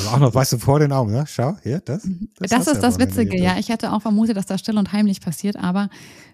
Aber 0.00 0.14
auch 0.14 0.18
noch, 0.18 0.34
weißt 0.34 0.54
du, 0.54 0.58
vor 0.58 0.78
den 0.78 0.92
Augen, 0.92 1.12
ne? 1.12 1.24
Schau, 1.26 1.56
hier, 1.62 1.80
das. 1.80 2.04
Mhm. 2.04 2.28
Das, 2.38 2.50
das 2.50 2.66
ist 2.68 2.82
das 2.82 2.98
Witzige, 2.98 3.40
ja. 3.40 3.58
Ich 3.58 3.68
hätte 3.68 3.92
auch 3.92 4.02
vermutet, 4.02 4.36
dass 4.36 4.46
das 4.46 4.60
still 4.60 4.78
und 4.78 4.92
heimlich 4.92 5.20
passiert, 5.20 5.56
aber 5.56 5.88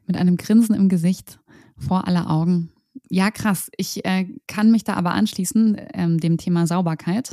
mit 0.07 0.17
einem 0.17 0.37
Grinsen 0.37 0.75
im 0.75 0.89
Gesicht 0.89 1.41
vor 1.77 2.07
aller 2.07 2.31
Augen. 2.31 2.71
Ja, 3.09 3.31
krass. 3.31 3.71
Ich 3.77 4.05
äh, 4.05 4.27
kann 4.47 4.71
mich 4.71 4.85
da 4.85 4.95
aber 4.95 5.13
anschließen, 5.13 5.81
ähm, 5.95 6.19
dem 6.19 6.39
Thema 6.39 6.67
Sauberkeit. 6.67 7.33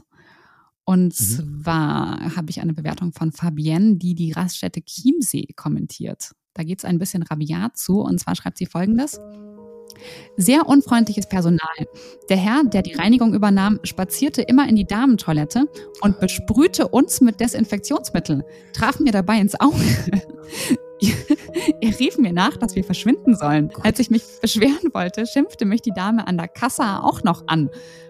Und 0.85 1.19
mhm. 1.19 1.61
zwar 1.61 2.35
habe 2.35 2.49
ich 2.49 2.61
eine 2.61 2.73
Bewertung 2.73 3.13
von 3.13 3.31
Fabienne, 3.31 3.97
die 3.97 4.15
die 4.15 4.31
Raststätte 4.31 4.81
Chiemsee 4.81 5.47
kommentiert. 5.55 6.31
Da 6.53 6.63
geht 6.63 6.79
es 6.79 6.85
ein 6.85 6.97
bisschen 6.97 7.23
rabiat 7.23 7.77
zu. 7.77 8.01
Und 8.01 8.19
zwar 8.19 8.35
schreibt 8.35 8.57
sie 8.57 8.65
folgendes. 8.65 9.19
Sehr 10.37 10.67
unfreundliches 10.67 11.27
Personal. 11.27 11.59
Der 12.29 12.37
Herr, 12.37 12.63
der 12.63 12.81
die 12.81 12.93
Reinigung 12.93 13.33
übernahm, 13.33 13.79
spazierte 13.83 14.41
immer 14.41 14.67
in 14.67 14.75
die 14.75 14.85
Damentoilette 14.85 15.65
und 16.01 16.19
besprühte 16.19 16.87
uns 16.87 17.21
mit 17.21 17.39
Desinfektionsmittel, 17.39 18.45
traf 18.73 18.99
mir 18.99 19.11
dabei 19.11 19.39
ins 19.39 19.59
Auge. 19.59 19.75
er 21.81 21.99
rief 21.99 22.17
mir 22.17 22.33
nach, 22.33 22.57
dass 22.57 22.75
wir 22.75 22.83
verschwinden 22.83 23.35
sollen. 23.35 23.71
Als 23.83 23.99
ich 23.99 24.09
mich 24.09 24.23
beschweren 24.41 24.93
wollte, 24.93 25.25
schimpfte 25.25 25.65
mich 25.65 25.81
die 25.81 25.93
Dame 25.93 26.27
an 26.27 26.37
der 26.37 26.47
Kassa 26.47 27.01
auch 27.01 27.23
noch 27.23 27.47
an. 27.47 27.69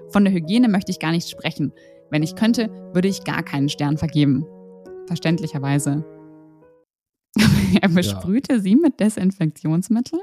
Von 0.09 0.25
der 0.25 0.33
Hygiene 0.33 0.67
möchte 0.67 0.91
ich 0.91 0.99
gar 0.99 1.11
nicht 1.11 1.29
sprechen. 1.29 1.73
Wenn 2.09 2.23
ich 2.23 2.35
könnte, 2.35 2.69
würde 2.93 3.07
ich 3.07 3.23
gar 3.23 3.43
keinen 3.43 3.69
Stern 3.69 3.97
vergeben. 3.97 4.45
Verständlicherweise. 5.07 6.03
er 7.81 7.89
besprühte 7.89 8.55
ja. 8.55 8.59
sie 8.59 8.75
mit 8.75 8.99
Desinfektionsmittel? 8.99 10.19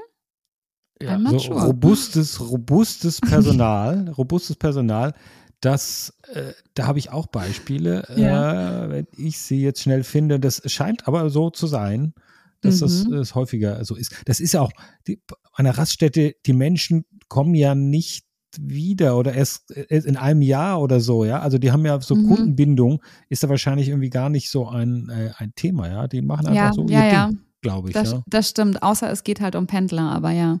Ja, 1.01 1.19
so 1.37 1.53
robustes, 1.53 2.39
robustes 2.39 3.21
Personal, 3.21 4.09
robustes 4.09 4.55
Personal, 4.55 5.13
das, 5.61 6.13
äh, 6.33 6.53
da 6.75 6.87
habe 6.87 6.99
ich 6.99 7.11
auch 7.11 7.27
Beispiele, 7.27 8.07
ja. 8.15 8.85
äh, 8.85 8.89
wenn 8.89 9.07
ich 9.17 9.39
sie 9.39 9.61
jetzt 9.61 9.81
schnell 9.81 10.03
finde. 10.03 10.39
Das 10.39 10.61
scheint 10.65 11.07
aber 11.07 11.29
so 11.29 11.49
zu 11.49 11.67
sein, 11.67 12.13
dass 12.61 12.81
mhm. 12.81 12.85
das, 12.85 13.07
das, 13.09 13.35
häufiger 13.35 13.83
so 13.83 13.95
ist. 13.95 14.15
Das 14.25 14.39
ist 14.39 14.53
ja 14.53 14.61
auch 14.61 14.71
die, 15.07 15.21
an 15.53 15.65
der 15.65 15.77
Raststätte, 15.77 16.35
die 16.45 16.53
Menschen 16.53 17.05
kommen 17.27 17.55
ja 17.55 17.75
nicht 17.75 18.25
wieder 18.59 19.17
oder 19.17 19.33
erst, 19.33 19.71
erst 19.71 20.07
in 20.07 20.15
einem 20.15 20.41
Jahr 20.41 20.81
oder 20.81 20.99
so, 20.99 21.25
ja. 21.25 21.39
Also 21.39 21.57
die 21.57 21.71
haben 21.71 21.85
ja 21.85 21.99
so 22.01 22.15
mhm. 22.15 22.27
Kundenbindung, 22.27 23.03
ist 23.29 23.43
da 23.43 23.49
wahrscheinlich 23.49 23.89
irgendwie 23.89 24.09
gar 24.09 24.29
nicht 24.29 24.49
so 24.49 24.67
ein, 24.67 25.09
äh, 25.09 25.31
ein 25.37 25.53
Thema, 25.55 25.87
ja. 25.89 26.07
Die 26.07 26.21
machen 26.21 26.47
einfach 26.47 26.55
ja, 26.55 26.73
so 26.73 26.85
ja, 26.87 27.05
ihr 27.05 27.11
ja. 27.11 27.27
Ding 27.27 27.46
glaube 27.67 27.89
ich. 27.89 27.93
Das, 27.93 28.11
ja. 28.11 28.23
das 28.27 28.49
stimmt, 28.49 28.81
außer 28.81 29.11
es 29.11 29.23
geht 29.23 29.41
halt 29.41 29.55
um 29.55 29.67
Pendler, 29.67 30.11
aber 30.11 30.31
ja, 30.31 30.59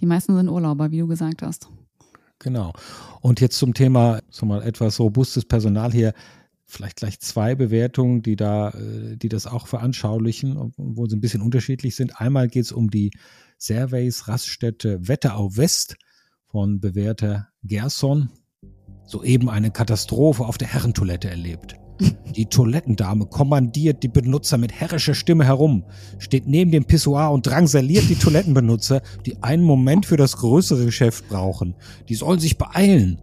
die 0.00 0.06
meisten 0.06 0.36
sind 0.36 0.48
Urlauber, 0.48 0.90
wie 0.90 0.98
du 0.98 1.06
gesagt 1.06 1.42
hast. 1.42 1.68
Genau. 2.40 2.72
Und 3.20 3.40
jetzt 3.40 3.58
zum 3.58 3.74
Thema, 3.74 4.20
so 4.28 4.46
mal 4.46 4.62
etwas 4.62 5.00
robustes 5.00 5.44
Personal 5.44 5.92
hier. 5.92 6.12
Vielleicht 6.66 6.96
gleich 6.96 7.18
zwei 7.20 7.54
Bewertungen, 7.54 8.22
die 8.22 8.36
da, 8.36 8.70
äh, 8.70 9.16
die 9.16 9.28
das 9.28 9.46
auch 9.46 9.66
veranschaulichen, 9.66 10.56
obwohl 10.56 11.08
sie 11.08 11.16
ein 11.16 11.20
bisschen 11.20 11.40
unterschiedlich 11.40 11.96
sind. 11.96 12.20
Einmal 12.20 12.48
geht 12.48 12.64
es 12.64 12.72
um 12.72 12.90
die 12.90 13.10
Surveys 13.58 14.28
Raststätte 14.28 15.08
Wetterau 15.08 15.56
West 15.56 15.96
von 16.46 16.80
bewährter 16.80 17.48
Gerson. 17.62 18.30
Soeben 19.06 19.48
eine 19.48 19.70
Katastrophe 19.70 20.44
auf 20.44 20.58
der 20.58 20.68
Herrentoilette 20.68 21.30
erlebt. 21.30 21.76
Die 22.36 22.46
Toilettendame 22.46 23.26
kommandiert 23.26 24.02
die 24.02 24.08
Benutzer 24.08 24.58
mit 24.58 24.72
herrischer 24.72 25.14
Stimme 25.14 25.44
herum, 25.44 25.84
steht 26.18 26.46
neben 26.46 26.70
dem 26.70 26.84
Pissoir 26.84 27.32
und 27.32 27.46
drangsaliert 27.46 28.08
die 28.08 28.14
Toilettenbenutzer, 28.14 29.02
die 29.26 29.42
einen 29.42 29.64
Moment 29.64 30.06
für 30.06 30.16
das 30.16 30.36
größere 30.36 30.84
Geschäft 30.84 31.28
brauchen. 31.28 31.74
Die 32.08 32.14
sollen 32.14 32.38
sich 32.38 32.58
beeilen. 32.58 33.20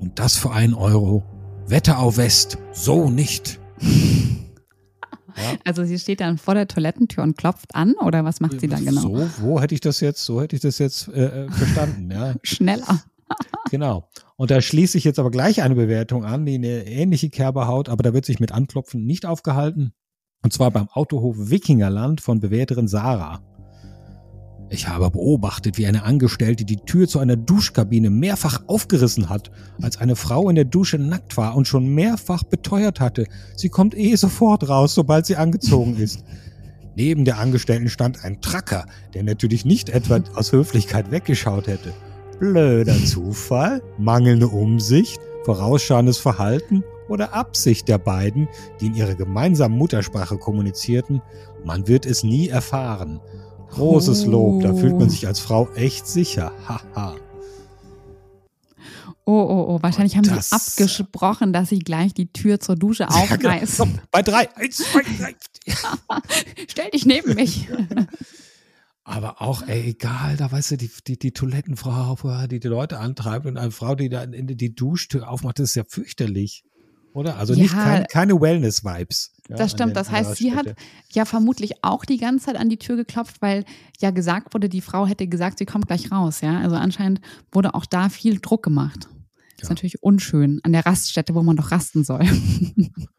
Und 0.00 0.18
das 0.18 0.36
für 0.36 0.52
einen 0.52 0.74
Euro. 0.74 1.24
Wetterau 1.66 2.16
West. 2.16 2.58
So 2.72 3.10
nicht. 3.10 3.60
Ja. 3.80 5.56
Also 5.64 5.84
sie 5.84 5.98
steht 5.98 6.20
dann 6.20 6.38
vor 6.38 6.54
der 6.54 6.66
Toilettentür 6.66 7.22
und 7.22 7.36
klopft 7.36 7.74
an 7.74 7.94
oder 8.04 8.24
was 8.24 8.40
macht 8.40 8.60
sie 8.60 8.68
da 8.68 8.78
genau? 8.78 9.00
So, 9.00 9.30
wo 9.40 9.60
hätte 9.60 9.74
ich 9.74 9.80
das 9.80 10.00
jetzt, 10.00 10.24
so 10.24 10.40
hätte 10.40 10.56
ich 10.56 10.62
das 10.62 10.78
jetzt 10.78 11.08
äh, 11.08 11.44
äh 11.44 11.50
verstanden, 11.50 12.10
ja. 12.10 12.34
Schneller. 12.42 13.02
Genau. 13.70 14.08
Und 14.36 14.50
da 14.50 14.60
schließe 14.60 14.98
ich 14.98 15.04
jetzt 15.04 15.18
aber 15.18 15.30
gleich 15.30 15.62
eine 15.62 15.74
Bewertung 15.74 16.24
an, 16.24 16.46
die 16.46 16.54
eine 16.54 16.86
ähnliche 16.86 17.30
Kerbe 17.30 17.66
haut, 17.66 17.88
aber 17.88 18.02
da 18.02 18.14
wird 18.14 18.24
sich 18.24 18.40
mit 18.40 18.52
Anklopfen 18.52 19.04
nicht 19.04 19.26
aufgehalten. 19.26 19.92
Und 20.42 20.52
zwar 20.52 20.70
beim 20.70 20.88
Autohof 20.88 21.36
Wikingerland 21.50 22.20
von 22.20 22.40
Bewerterin 22.40 22.88
Sarah. 22.88 23.42
Ich 24.70 24.86
habe 24.86 25.10
beobachtet, 25.10 25.78
wie 25.78 25.86
eine 25.86 26.02
Angestellte 26.02 26.64
die 26.64 26.76
Tür 26.76 27.08
zu 27.08 27.18
einer 27.20 27.36
Duschkabine 27.36 28.10
mehrfach 28.10 28.62
aufgerissen 28.66 29.30
hat, 29.30 29.50
als 29.80 29.96
eine 29.96 30.14
Frau 30.14 30.50
in 30.50 30.56
der 30.56 30.66
Dusche 30.66 30.98
nackt 30.98 31.38
war 31.38 31.56
und 31.56 31.66
schon 31.66 31.86
mehrfach 31.94 32.44
beteuert 32.44 33.00
hatte, 33.00 33.24
sie 33.56 33.70
kommt 33.70 33.96
eh 33.96 34.14
sofort 34.16 34.68
raus, 34.68 34.94
sobald 34.94 35.24
sie 35.24 35.36
angezogen 35.36 35.96
ist. 35.98 36.22
Neben 36.96 37.24
der 37.24 37.38
Angestellten 37.38 37.88
stand 37.88 38.24
ein 38.24 38.40
Tracker, 38.40 38.86
der 39.14 39.22
natürlich 39.22 39.64
nicht 39.64 39.88
etwa 39.88 40.20
aus 40.34 40.52
Höflichkeit 40.52 41.10
weggeschaut 41.10 41.66
hätte. 41.66 41.94
Blöder 42.38 42.96
Zufall, 43.04 43.82
mangelnde 43.98 44.46
Umsicht, 44.46 45.20
vorausschauendes 45.44 46.18
Verhalten 46.18 46.84
oder 47.08 47.34
Absicht 47.34 47.88
der 47.88 47.98
beiden, 47.98 48.48
die 48.80 48.86
in 48.86 48.94
ihrer 48.94 49.16
gemeinsamen 49.16 49.76
Muttersprache 49.76 50.38
kommunizierten, 50.38 51.20
man 51.64 51.88
wird 51.88 52.06
es 52.06 52.22
nie 52.22 52.48
erfahren. 52.48 53.20
Großes 53.70 54.26
Lob, 54.26 54.62
da 54.62 54.72
fühlt 54.72 54.98
man 54.98 55.10
sich 55.10 55.26
als 55.26 55.40
Frau 55.40 55.68
echt 55.74 56.06
sicher. 56.06 56.52
Haha. 56.66 57.16
Oh, 59.24 59.32
oh, 59.32 59.74
oh, 59.74 59.78
wahrscheinlich 59.82 60.16
haben 60.16 60.24
sie 60.24 60.52
abgesprochen, 60.52 61.52
dass 61.52 61.68
sie 61.68 61.80
gleich 61.80 62.14
die 62.14 62.32
Tür 62.32 62.60
zur 62.60 62.76
Dusche 62.76 63.08
aufreißen. 63.08 63.84
Ja, 63.84 63.84
genau. 63.84 64.02
Bei 64.10 64.22
drei. 64.22 64.48
Eins, 64.56 64.76
zwei, 64.76 65.02
drei. 65.02 65.34
Stell 66.68 66.90
dich 66.90 67.04
neben 67.04 67.34
mich. 67.34 67.68
Aber 69.08 69.40
auch, 69.40 69.62
ey, 69.66 69.88
egal, 69.88 70.36
da 70.36 70.52
weißt 70.52 70.72
du, 70.72 70.76
die, 70.76 70.90
die, 71.06 71.18
die 71.18 71.32
Toilettenfrau, 71.32 72.46
die 72.46 72.60
die 72.60 72.68
Leute 72.68 72.98
antreibt 72.98 73.46
und 73.46 73.56
eine 73.56 73.70
Frau, 73.70 73.94
die 73.94 74.10
da 74.10 74.26
die 74.26 74.74
Duschtür 74.74 75.30
aufmacht, 75.30 75.58
das 75.58 75.70
ist 75.70 75.74
ja 75.76 75.84
fürchterlich. 75.88 76.62
Oder? 77.14 77.38
Also 77.38 77.54
ja, 77.54 77.62
nicht 77.62 77.72
kein, 77.72 78.04
keine 78.04 78.38
Wellness-Vibes. 78.38 79.32
Ja, 79.48 79.56
das 79.56 79.70
stimmt. 79.70 79.90
Den, 79.90 79.94
das 79.94 80.10
heißt, 80.10 80.36
sie 80.36 80.54
hat 80.54 80.74
ja 81.10 81.24
vermutlich 81.24 81.82
auch 81.82 82.04
die 82.04 82.18
ganze 82.18 82.46
Zeit 82.46 82.56
an 82.56 82.68
die 82.68 82.76
Tür 82.76 82.96
geklopft, 82.96 83.40
weil 83.40 83.64
ja 83.98 84.10
gesagt 84.10 84.52
wurde, 84.52 84.68
die 84.68 84.82
Frau 84.82 85.06
hätte 85.06 85.26
gesagt, 85.26 85.58
sie 85.58 85.64
kommt 85.64 85.86
gleich 85.86 86.12
raus. 86.12 86.42
Ja, 86.42 86.60
also 86.60 86.76
anscheinend 86.76 87.22
wurde 87.50 87.74
auch 87.74 87.86
da 87.86 88.10
viel 88.10 88.40
Druck 88.40 88.62
gemacht. 88.62 89.08
Das 89.56 89.64
ist 89.64 89.70
natürlich 89.70 90.02
unschön 90.02 90.60
an 90.64 90.72
der 90.72 90.84
Raststätte, 90.84 91.34
wo 91.34 91.42
man 91.42 91.56
doch 91.56 91.72
rasten 91.72 92.04
soll. 92.04 92.26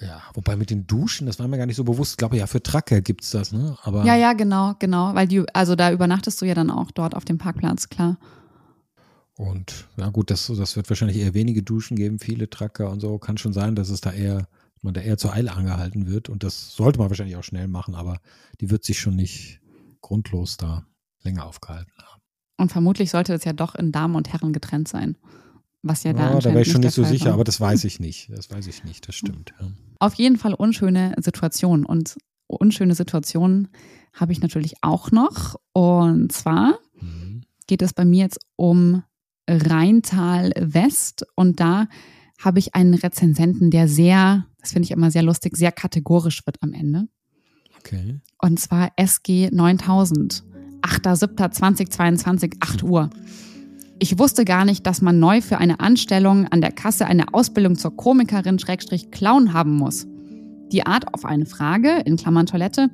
Ja, 0.00 0.22
wobei 0.34 0.56
mit 0.56 0.70
den 0.70 0.86
Duschen, 0.86 1.26
das 1.26 1.38
war 1.38 1.48
mir 1.48 1.58
gar 1.58 1.66
nicht 1.66 1.76
so 1.76 1.84
bewusst. 1.84 2.12
Ich 2.12 2.16
glaube, 2.18 2.36
ja, 2.36 2.46
für 2.46 2.62
Tracker 2.62 3.00
gibt 3.00 3.24
es 3.24 3.30
das, 3.30 3.52
ne? 3.52 3.76
Aber 3.82 4.04
ja, 4.04 4.14
ja, 4.14 4.32
genau, 4.32 4.74
genau. 4.78 5.14
Weil 5.14 5.26
die, 5.26 5.44
also 5.54 5.74
da 5.74 5.90
übernachtest 5.90 6.40
du 6.40 6.46
ja 6.46 6.54
dann 6.54 6.70
auch 6.70 6.90
dort 6.92 7.16
auf 7.16 7.24
dem 7.24 7.38
Parkplatz, 7.38 7.88
klar. 7.88 8.16
Und 9.34 9.86
ja 9.96 10.08
gut, 10.10 10.30
das, 10.30 10.46
das 10.46 10.76
wird 10.76 10.88
wahrscheinlich 10.88 11.18
eher 11.18 11.34
wenige 11.34 11.62
Duschen 11.62 11.96
geben, 11.96 12.18
viele 12.18 12.50
Tracker 12.50 12.90
und 12.90 13.00
so. 13.00 13.18
Kann 13.18 13.38
schon 13.38 13.52
sein, 13.52 13.74
dass 13.74 13.88
es 13.88 14.00
da 14.00 14.12
eher, 14.12 14.48
man 14.82 14.94
da 14.94 15.00
eher 15.00 15.18
zur 15.18 15.32
Eile 15.32 15.52
angehalten 15.52 16.06
wird. 16.06 16.28
Und 16.28 16.42
das 16.44 16.74
sollte 16.74 16.98
man 16.98 17.08
wahrscheinlich 17.08 17.36
auch 17.36 17.44
schnell 17.44 17.68
machen, 17.68 17.94
aber 17.94 18.18
die 18.60 18.70
wird 18.70 18.84
sich 18.84 18.98
schon 19.00 19.16
nicht 19.16 19.60
grundlos 20.00 20.56
da 20.56 20.86
länger 21.22 21.46
aufgehalten 21.46 21.92
haben. 21.98 22.22
Und 22.56 22.72
vermutlich 22.72 23.10
sollte 23.10 23.32
es 23.32 23.44
ja 23.44 23.52
doch 23.52 23.74
in 23.74 23.92
Damen 23.92 24.16
und 24.16 24.32
Herren 24.32 24.52
getrennt 24.52 24.88
sein. 24.88 25.16
Was 25.82 26.02
ja 26.02 26.12
da. 26.12 26.32
Ja, 26.32 26.38
da 26.40 26.50
wäre 26.50 26.62
ich 26.62 26.70
schon 26.70 26.80
nicht 26.80 26.94
so 26.94 27.04
sicher, 27.04 27.26
war. 27.26 27.34
aber 27.34 27.44
das 27.44 27.60
weiß 27.60 27.84
ich 27.84 28.00
nicht. 28.00 28.30
Das 28.34 28.50
weiß 28.50 28.66
ich 28.66 28.84
nicht, 28.84 29.06
das 29.06 29.14
stimmt. 29.14 29.54
Ja. 29.60 29.68
Auf 30.00 30.14
jeden 30.14 30.36
Fall 30.36 30.54
unschöne 30.54 31.14
Situationen. 31.18 31.84
Und 31.84 32.16
unschöne 32.46 32.94
Situationen 32.94 33.68
habe 34.12 34.32
ich 34.32 34.40
natürlich 34.40 34.74
auch 34.82 35.10
noch. 35.12 35.56
Und 35.72 36.32
zwar 36.32 36.78
mhm. 37.00 37.42
geht 37.66 37.82
es 37.82 37.94
bei 37.94 38.04
mir 38.04 38.24
jetzt 38.24 38.40
um 38.56 39.02
Rheintal 39.48 40.52
West. 40.58 41.24
Und 41.36 41.60
da 41.60 41.86
habe 42.38 42.58
ich 42.58 42.74
einen 42.74 42.94
Rezensenten, 42.94 43.70
der 43.70 43.88
sehr, 43.88 44.46
das 44.60 44.72
finde 44.72 44.86
ich 44.86 44.90
immer 44.90 45.10
sehr 45.10 45.22
lustig, 45.22 45.56
sehr 45.56 45.72
kategorisch 45.72 46.44
wird 46.46 46.56
am 46.60 46.72
Ende. 46.72 47.08
Okay. 47.78 48.20
Und 48.38 48.58
zwar 48.58 48.92
SG 48.96 49.50
9000. 49.52 50.44
8.7.2022, 50.82 52.56
8 52.60 52.82
Uhr. 52.82 53.10
Ich 54.00 54.16
wusste 54.18 54.44
gar 54.44 54.64
nicht, 54.64 54.86
dass 54.86 55.02
man 55.02 55.18
neu 55.18 55.40
für 55.40 55.58
eine 55.58 55.80
Anstellung 55.80 56.46
an 56.46 56.60
der 56.60 56.70
Kasse 56.70 57.06
eine 57.06 57.34
Ausbildung 57.34 57.76
zur 57.76 57.96
Komikerin 57.96 58.60
Schrägstrich 58.60 59.10
Clown 59.10 59.52
haben 59.52 59.74
muss. 59.74 60.06
Die 60.70 60.86
Art 60.86 61.12
auf 61.14 61.24
eine 61.24 61.46
Frage, 61.46 62.02
in 62.04 62.16
Klammern 62.16 62.46
Toilette, 62.46 62.90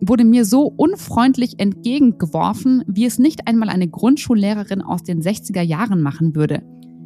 wurde 0.00 0.24
mir 0.24 0.44
so 0.44 0.66
unfreundlich 0.66 1.58
entgegengeworfen, 1.58 2.84
wie 2.86 3.04
es 3.04 3.18
nicht 3.18 3.48
einmal 3.48 3.68
eine 3.68 3.88
Grundschullehrerin 3.88 4.80
aus 4.80 5.02
den 5.02 5.22
60er 5.22 5.62
Jahren 5.62 6.02
machen 6.02 6.36
würde. 6.36 6.62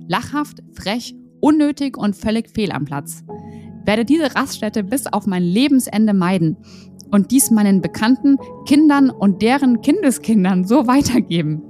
Lachhaft, 0.08 0.62
frech, 0.74 1.14
unnötig 1.40 1.96
und 1.96 2.16
völlig 2.16 2.50
fehl 2.50 2.72
am 2.72 2.84
Platz. 2.84 3.24
Werde 3.86 4.04
diese 4.04 4.34
Raststätte 4.34 4.84
bis 4.84 5.06
auf 5.06 5.26
mein 5.26 5.42
Lebensende 5.42 6.12
meiden 6.12 6.58
und 7.10 7.30
dies 7.30 7.50
meinen 7.50 7.80
Bekannten, 7.80 8.36
Kindern 8.66 9.08
und 9.08 9.40
deren 9.40 9.80
Kindeskindern 9.80 10.64
so 10.64 10.86
weitergeben. 10.86 11.62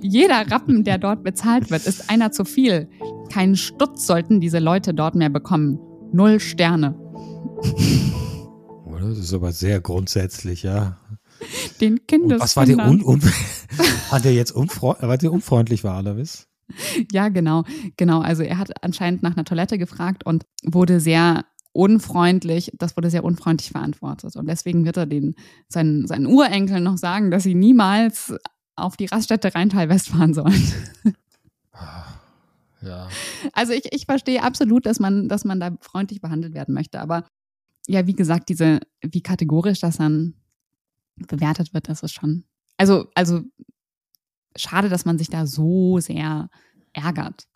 Jeder 0.00 0.50
Rappen, 0.50 0.84
der 0.84 0.98
dort 0.98 1.24
bezahlt 1.24 1.70
wird, 1.70 1.86
ist 1.86 2.10
einer 2.10 2.30
zu 2.30 2.44
viel. 2.44 2.88
Keinen 3.32 3.56
Stutz 3.56 4.06
sollten 4.06 4.40
diese 4.40 4.58
Leute 4.58 4.94
dort 4.94 5.14
mehr 5.14 5.30
bekommen. 5.30 5.78
Null 6.12 6.40
Sterne. 6.40 6.94
Das 9.00 9.18
ist 9.18 9.32
aber 9.32 9.52
sehr 9.52 9.80
grundsätzlich, 9.80 10.62
ja. 10.62 10.98
Den 11.80 12.06
Kindeskindern. 12.06 12.40
Was 12.40 12.56
war 12.56 12.66
der, 12.66 12.78
un, 12.78 13.02
un 13.02 13.22
war 14.10 14.20
der 14.20 14.34
jetzt 14.34 14.50
unfreundlich, 14.52 15.08
war 15.08 15.18
der 15.18 15.32
unfreundlich 15.32 15.84
war, 15.84 16.00
oder 16.00 16.18
was? 16.18 16.48
Ja, 17.12 17.28
genau, 17.28 17.64
genau. 17.96 18.20
Also 18.20 18.42
er 18.42 18.58
hat 18.58 18.84
anscheinend 18.84 19.22
nach 19.22 19.36
einer 19.36 19.44
Toilette 19.44 19.78
gefragt 19.78 20.26
und 20.26 20.44
wurde 20.64 21.00
sehr 21.00 21.44
unfreundlich, 21.72 22.72
das 22.76 22.96
wurde 22.96 23.10
sehr 23.10 23.24
unfreundlich 23.24 23.70
verantwortet. 23.70 24.36
Und 24.36 24.46
deswegen 24.48 24.84
wird 24.84 24.96
er 24.96 25.06
den, 25.06 25.34
seinen, 25.68 26.06
seinen 26.06 26.26
Urenkel 26.26 26.80
noch 26.80 26.98
sagen, 26.98 27.30
dass 27.30 27.44
sie 27.44 27.54
niemals 27.54 28.34
auf 28.78 28.96
die 28.96 29.06
Raststätte 29.06 29.54
Rheintal-West 29.54 30.08
fahren 30.08 30.34
sollen. 30.34 30.72
Ja. 32.80 33.08
Also 33.52 33.72
ich, 33.72 33.92
ich 33.92 34.06
verstehe 34.06 34.42
absolut, 34.42 34.86
dass 34.86 35.00
man, 35.00 35.28
dass 35.28 35.44
man 35.44 35.60
da 35.60 35.76
freundlich 35.80 36.20
behandelt 36.20 36.54
werden 36.54 36.74
möchte. 36.74 37.00
Aber 37.00 37.24
ja, 37.86 38.06
wie 38.06 38.14
gesagt, 38.14 38.48
diese, 38.48 38.80
wie 39.02 39.22
kategorisch 39.22 39.80
das 39.80 39.96
dann 39.96 40.34
bewertet 41.16 41.74
wird, 41.74 41.88
das 41.88 42.02
ist 42.02 42.12
schon. 42.12 42.44
Also, 42.76 43.10
also 43.14 43.42
schade, 44.56 44.88
dass 44.88 45.04
man 45.04 45.18
sich 45.18 45.28
da 45.28 45.46
so 45.46 45.98
sehr 45.98 46.48
ärgert. 46.92 47.48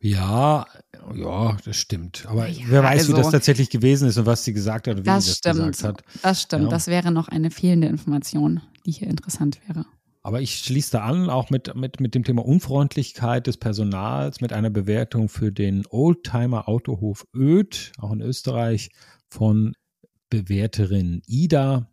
Ja, 0.00 0.66
ja, 1.14 1.56
das 1.64 1.76
stimmt. 1.76 2.26
Aber 2.28 2.48
ja, 2.48 2.64
wer 2.66 2.82
weiß, 2.82 3.00
also, 3.00 3.12
wie 3.12 3.16
das 3.16 3.30
tatsächlich 3.30 3.70
gewesen 3.70 4.08
ist 4.08 4.18
und 4.18 4.26
was 4.26 4.44
sie 4.44 4.52
gesagt 4.52 4.88
hat 4.88 4.96
und 4.96 5.02
wie 5.02 5.06
das 5.06 5.24
sie 5.24 5.30
das 5.30 5.38
stimmt, 5.38 5.72
gesagt 5.72 5.98
hat. 5.98 6.22
Das 6.22 6.42
stimmt. 6.42 6.64
Ja. 6.64 6.68
Das 6.70 6.86
wäre 6.86 7.12
noch 7.12 7.28
eine 7.28 7.50
fehlende 7.50 7.88
Information, 7.88 8.60
die 8.84 8.92
hier 8.92 9.08
interessant 9.08 9.60
wäre. 9.66 9.86
Aber 10.22 10.40
ich 10.40 10.58
schließe 10.58 10.90
da 10.90 11.04
an, 11.04 11.30
auch 11.30 11.50
mit, 11.50 11.76
mit, 11.76 12.00
mit 12.00 12.16
dem 12.16 12.24
Thema 12.24 12.44
Unfreundlichkeit 12.44 13.46
des 13.46 13.58
Personals, 13.58 14.40
mit 14.40 14.52
einer 14.52 14.70
Bewertung 14.70 15.28
für 15.28 15.52
den 15.52 15.84
Oldtimer 15.88 16.68
Autohof 16.68 17.24
Öd, 17.32 17.92
auch 17.98 18.10
in 18.10 18.20
Österreich, 18.20 18.90
von 19.28 19.74
Bewerterin 20.28 21.22
Ida. 21.28 21.88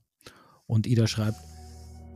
Und 0.65 0.87
Ida 0.87 1.05
schreibt, 1.05 1.37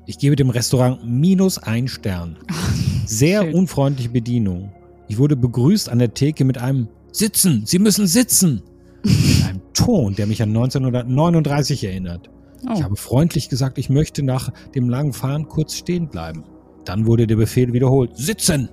ich 0.08 0.18
gebe 0.18 0.36
dem 0.36 0.50
Restaurant 0.50 1.08
minus 1.08 1.60
ein 1.60 1.88
Stern. 1.88 2.39
Sehr 3.06 3.44
Schön. 3.44 3.54
unfreundliche 3.54 4.10
Bedienung. 4.10 4.72
Ich 5.07 5.17
wurde 5.17 5.35
begrüßt 5.35 5.89
an 5.89 5.99
der 5.99 6.13
Theke 6.13 6.45
mit 6.45 6.57
einem 6.57 6.87
Sitzen, 7.11 7.63
Sie 7.65 7.79
müssen 7.79 8.05
sitzen. 8.05 8.61
Mit 9.03 9.45
einem 9.47 9.61
Ton, 9.73 10.15
der 10.15 10.27
mich 10.27 10.41
an 10.41 10.49
1939 10.49 11.83
erinnert. 11.83 12.29
Oh. 12.67 12.73
Ich 12.75 12.83
habe 12.83 12.95
freundlich 12.95 13.49
gesagt, 13.49 13.77
ich 13.77 13.89
möchte 13.89 14.23
nach 14.23 14.51
dem 14.75 14.89
langen 14.89 15.13
Fahren 15.13 15.47
kurz 15.47 15.75
stehen 15.75 16.09
bleiben. 16.09 16.43
Dann 16.85 17.05
wurde 17.05 17.27
der 17.27 17.35
Befehl 17.35 17.73
wiederholt. 17.73 18.15
Sitzen! 18.15 18.69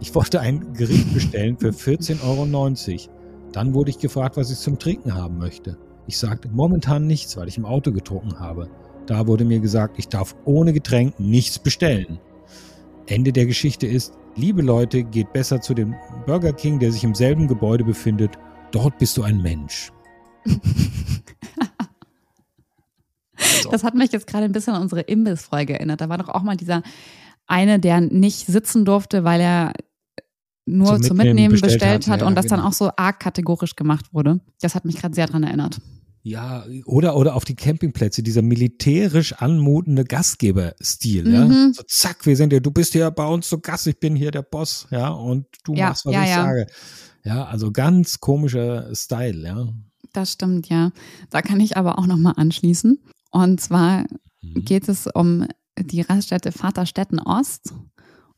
Ich 0.00 0.14
wollte 0.14 0.40
ein 0.40 0.72
Gericht 0.72 1.12
bestellen 1.12 1.58
für 1.58 1.70
14,90 1.70 2.22
Euro. 2.22 3.12
Dann 3.52 3.74
wurde 3.74 3.90
ich 3.90 3.98
gefragt, 3.98 4.36
was 4.36 4.50
ich 4.50 4.58
zum 4.58 4.78
Trinken 4.78 5.14
haben 5.14 5.38
möchte. 5.38 5.76
Ich 6.06 6.18
sagte 6.18 6.48
momentan 6.48 7.06
nichts, 7.06 7.36
weil 7.36 7.48
ich 7.48 7.58
im 7.58 7.66
Auto 7.66 7.92
getrunken 7.92 8.38
habe. 8.40 8.68
Da 9.06 9.26
wurde 9.26 9.44
mir 9.44 9.60
gesagt, 9.60 9.98
ich 9.98 10.08
darf 10.08 10.34
ohne 10.44 10.72
Getränk 10.72 11.18
nichts 11.20 11.58
bestellen. 11.58 12.18
Ende 13.06 13.32
der 13.32 13.46
Geschichte 13.46 13.86
ist, 13.86 14.12
Liebe 14.34 14.62
Leute, 14.62 15.04
geht 15.04 15.34
besser 15.34 15.60
zu 15.60 15.74
dem 15.74 15.94
Burger 16.26 16.54
King, 16.54 16.78
der 16.78 16.90
sich 16.90 17.04
im 17.04 17.14
selben 17.14 17.48
Gebäude 17.48 17.84
befindet. 17.84 18.38
Dort 18.70 18.96
bist 18.98 19.18
du 19.18 19.22
ein 19.22 19.42
Mensch. 19.42 19.92
das 23.70 23.84
hat 23.84 23.94
mich 23.94 24.10
jetzt 24.10 24.26
gerade 24.26 24.44
ein 24.44 24.52
bisschen 24.52 24.72
an 24.74 24.80
unsere 24.80 25.02
Imbiss-Folge 25.02 25.74
erinnert. 25.74 26.00
Da 26.00 26.08
war 26.08 26.16
doch 26.16 26.30
auch 26.30 26.42
mal 26.42 26.56
dieser 26.56 26.82
eine, 27.46 27.78
der 27.78 28.00
nicht 28.00 28.46
sitzen 28.46 28.86
durfte, 28.86 29.22
weil 29.22 29.42
er 29.42 29.74
nur 30.64 30.96
zum, 30.96 31.02
zum 31.02 31.16
Mitnehmen, 31.18 31.52
bestellt, 31.52 31.74
bestellt 31.74 32.06
hat, 32.06 32.14
hat 32.14 32.20
ja, 32.22 32.26
und 32.26 32.34
das 32.34 32.46
genau. 32.46 32.56
dann 32.56 32.64
auch 32.64 32.72
so 32.72 32.90
arg 32.96 33.20
kategorisch 33.20 33.76
gemacht 33.76 34.14
wurde. 34.14 34.40
Das 34.62 34.74
hat 34.74 34.86
mich 34.86 34.96
gerade 34.96 35.14
sehr 35.14 35.26
daran 35.26 35.42
erinnert. 35.42 35.78
Ja, 36.24 36.64
oder, 36.84 37.16
oder 37.16 37.34
auf 37.34 37.44
die 37.44 37.56
Campingplätze, 37.56 38.22
dieser 38.22 38.42
militärisch 38.42 39.32
anmutende 39.32 40.04
Gastgeberstil, 40.04 41.24
mhm. 41.24 41.34
ja. 41.34 41.72
So 41.72 41.82
zack, 41.88 42.26
wir 42.26 42.36
sind 42.36 42.52
ja, 42.52 42.60
du 42.60 42.70
bist 42.70 42.94
ja 42.94 43.10
bei 43.10 43.26
uns 43.26 43.48
zu 43.48 43.58
Gast, 43.58 43.88
ich 43.88 43.98
bin 43.98 44.14
hier 44.14 44.30
der 44.30 44.42
Boss, 44.42 44.86
ja, 44.90 45.08
und 45.08 45.46
du 45.64 45.74
ja, 45.74 45.88
machst, 45.88 46.06
was 46.06 46.14
ja, 46.14 46.22
ich 46.22 46.30
ja. 46.30 46.44
sage. 46.44 46.66
Ja, 47.24 47.44
also 47.44 47.72
ganz 47.72 48.20
komischer 48.20 48.94
Style, 48.94 49.44
ja. 49.44 49.68
Das 50.12 50.32
stimmt, 50.32 50.68
ja. 50.68 50.92
Da 51.30 51.42
kann 51.42 51.60
ich 51.60 51.76
aber 51.76 51.98
auch 51.98 52.06
nochmal 52.06 52.34
anschließen. 52.36 53.02
Und 53.30 53.60
zwar 53.60 54.04
mhm. 54.42 54.64
geht 54.64 54.88
es 54.88 55.06
um 55.06 55.46
die 55.78 56.02
Raststätte 56.02 56.52
Vaterstetten 56.52 57.18
Ost. 57.18 57.74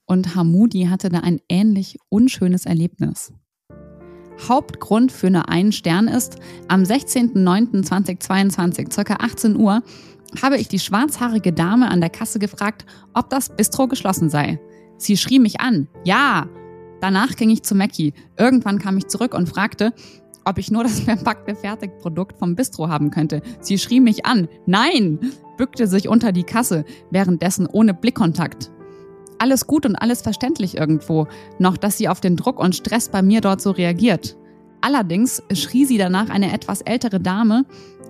Und 0.06 0.34
Hamudi 0.34 0.84
hatte 0.84 1.08
da 1.08 1.20
ein 1.20 1.40
ähnlich 1.48 1.98
unschönes 2.08 2.66
Erlebnis. 2.66 3.32
Hauptgrund 4.48 5.12
für 5.12 5.28
eine 5.28 5.48
einen 5.48 5.72
Stern 5.72 6.08
ist, 6.08 6.36
am 6.68 6.82
16.09.2022, 6.82 9.04
ca. 9.04 9.16
18 9.20 9.56
Uhr, 9.56 9.82
habe 10.42 10.58
ich 10.58 10.68
die 10.68 10.78
schwarzhaarige 10.78 11.52
Dame 11.52 11.90
an 11.90 12.00
der 12.00 12.10
Kasse 12.10 12.38
gefragt, 12.38 12.84
ob 13.12 13.30
das 13.30 13.48
Bistro 13.48 13.88
geschlossen 13.88 14.30
sei. 14.30 14.60
Sie 14.96 15.16
schrie 15.16 15.38
mich 15.38 15.60
an. 15.60 15.88
Ja! 16.04 16.48
Danach 17.00 17.36
ging 17.36 17.50
ich 17.50 17.62
zu 17.62 17.74
Mackie. 17.74 18.14
Irgendwann 18.38 18.78
kam 18.78 18.96
ich 18.96 19.08
zurück 19.08 19.34
und 19.34 19.48
fragte, 19.48 19.92
ob 20.44 20.58
ich 20.58 20.70
nur 20.70 20.82
das 20.82 21.00
verpackte 21.00 21.54
Fertigprodukt 21.54 22.38
vom 22.38 22.56
Bistro 22.56 22.88
haben 22.88 23.10
könnte. 23.10 23.42
Sie 23.60 23.78
schrie 23.78 24.00
mich 24.00 24.26
an. 24.26 24.48
Nein! 24.66 25.18
Bückte 25.56 25.86
sich 25.86 26.08
unter 26.08 26.32
die 26.32 26.42
Kasse, 26.42 26.84
währenddessen 27.10 27.66
ohne 27.66 27.94
Blickkontakt. 27.94 28.72
Alles 29.44 29.66
gut 29.66 29.84
und 29.84 29.94
alles 29.96 30.22
verständlich 30.22 30.78
irgendwo, 30.78 31.26
noch 31.58 31.76
dass 31.76 31.98
sie 31.98 32.08
auf 32.08 32.22
den 32.22 32.34
Druck 32.34 32.58
und 32.58 32.74
Stress 32.74 33.10
bei 33.10 33.20
mir 33.20 33.42
dort 33.42 33.60
so 33.60 33.72
reagiert. 33.72 34.38
Allerdings 34.80 35.42
schrie 35.52 35.84
sie 35.84 35.98
danach 35.98 36.30
eine 36.30 36.50
etwas 36.50 36.80
ältere 36.80 37.20
Dame 37.20 37.66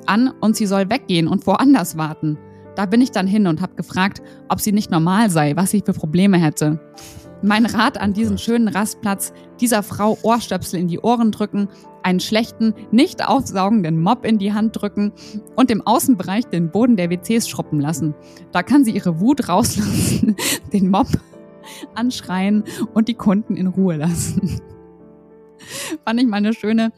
an 0.06 0.32
und 0.40 0.54
sie 0.54 0.66
soll 0.66 0.88
weggehen 0.90 1.26
und 1.26 1.44
woanders 1.48 1.96
warten. 1.96 2.38
Da 2.76 2.86
bin 2.86 3.00
ich 3.00 3.10
dann 3.10 3.26
hin 3.26 3.48
und 3.48 3.60
habe 3.60 3.74
gefragt, 3.74 4.22
ob 4.48 4.60
sie 4.60 4.70
nicht 4.70 4.92
normal 4.92 5.28
sei, 5.28 5.56
was 5.56 5.72
sie 5.72 5.82
für 5.84 5.92
Probleme 5.92 6.38
hätte. 6.38 6.78
Mein 7.42 7.66
Rat 7.66 8.00
an 8.00 8.12
diesen 8.12 8.38
schönen 8.38 8.68
Rastplatz, 8.68 9.32
dieser 9.60 9.82
Frau 9.82 10.16
Ohrstöpsel 10.22 10.78
in 10.78 10.86
die 10.86 11.00
Ohren 11.00 11.32
drücken, 11.32 11.66
einen 12.04 12.20
schlechten, 12.20 12.74
nicht 12.90 13.26
aufsaugenden 13.26 14.00
Mob 14.00 14.24
in 14.24 14.38
die 14.38 14.52
Hand 14.52 14.80
drücken 14.80 15.12
und 15.56 15.70
im 15.70 15.86
Außenbereich 15.86 16.46
den 16.46 16.70
Boden 16.70 16.96
der 16.96 17.10
WCs 17.10 17.48
schruppen 17.48 17.80
lassen. 17.80 18.14
Da 18.52 18.62
kann 18.62 18.84
sie 18.84 18.92
ihre 18.92 19.20
Wut 19.20 19.48
rauslassen, 19.48 20.36
den 20.72 20.90
Mob 20.90 21.08
anschreien 21.94 22.64
und 22.92 23.08
die 23.08 23.14
Kunden 23.14 23.56
in 23.56 23.66
Ruhe 23.66 23.96
lassen. 23.96 24.60
Fand 26.04 26.20
ich 26.20 26.26
mal 26.26 26.36
eine 26.36 26.52
schöne, 26.52 26.92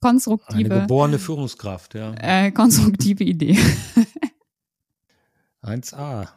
konstruktive. 0.00 0.72
Eine 0.72 0.82
geborene 0.82 1.18
Führungskraft, 1.18 1.94
ja. 1.94 2.14
Äh, 2.20 2.52
konstruktive 2.52 3.24
Idee. 3.24 3.58
1a. 5.62 6.28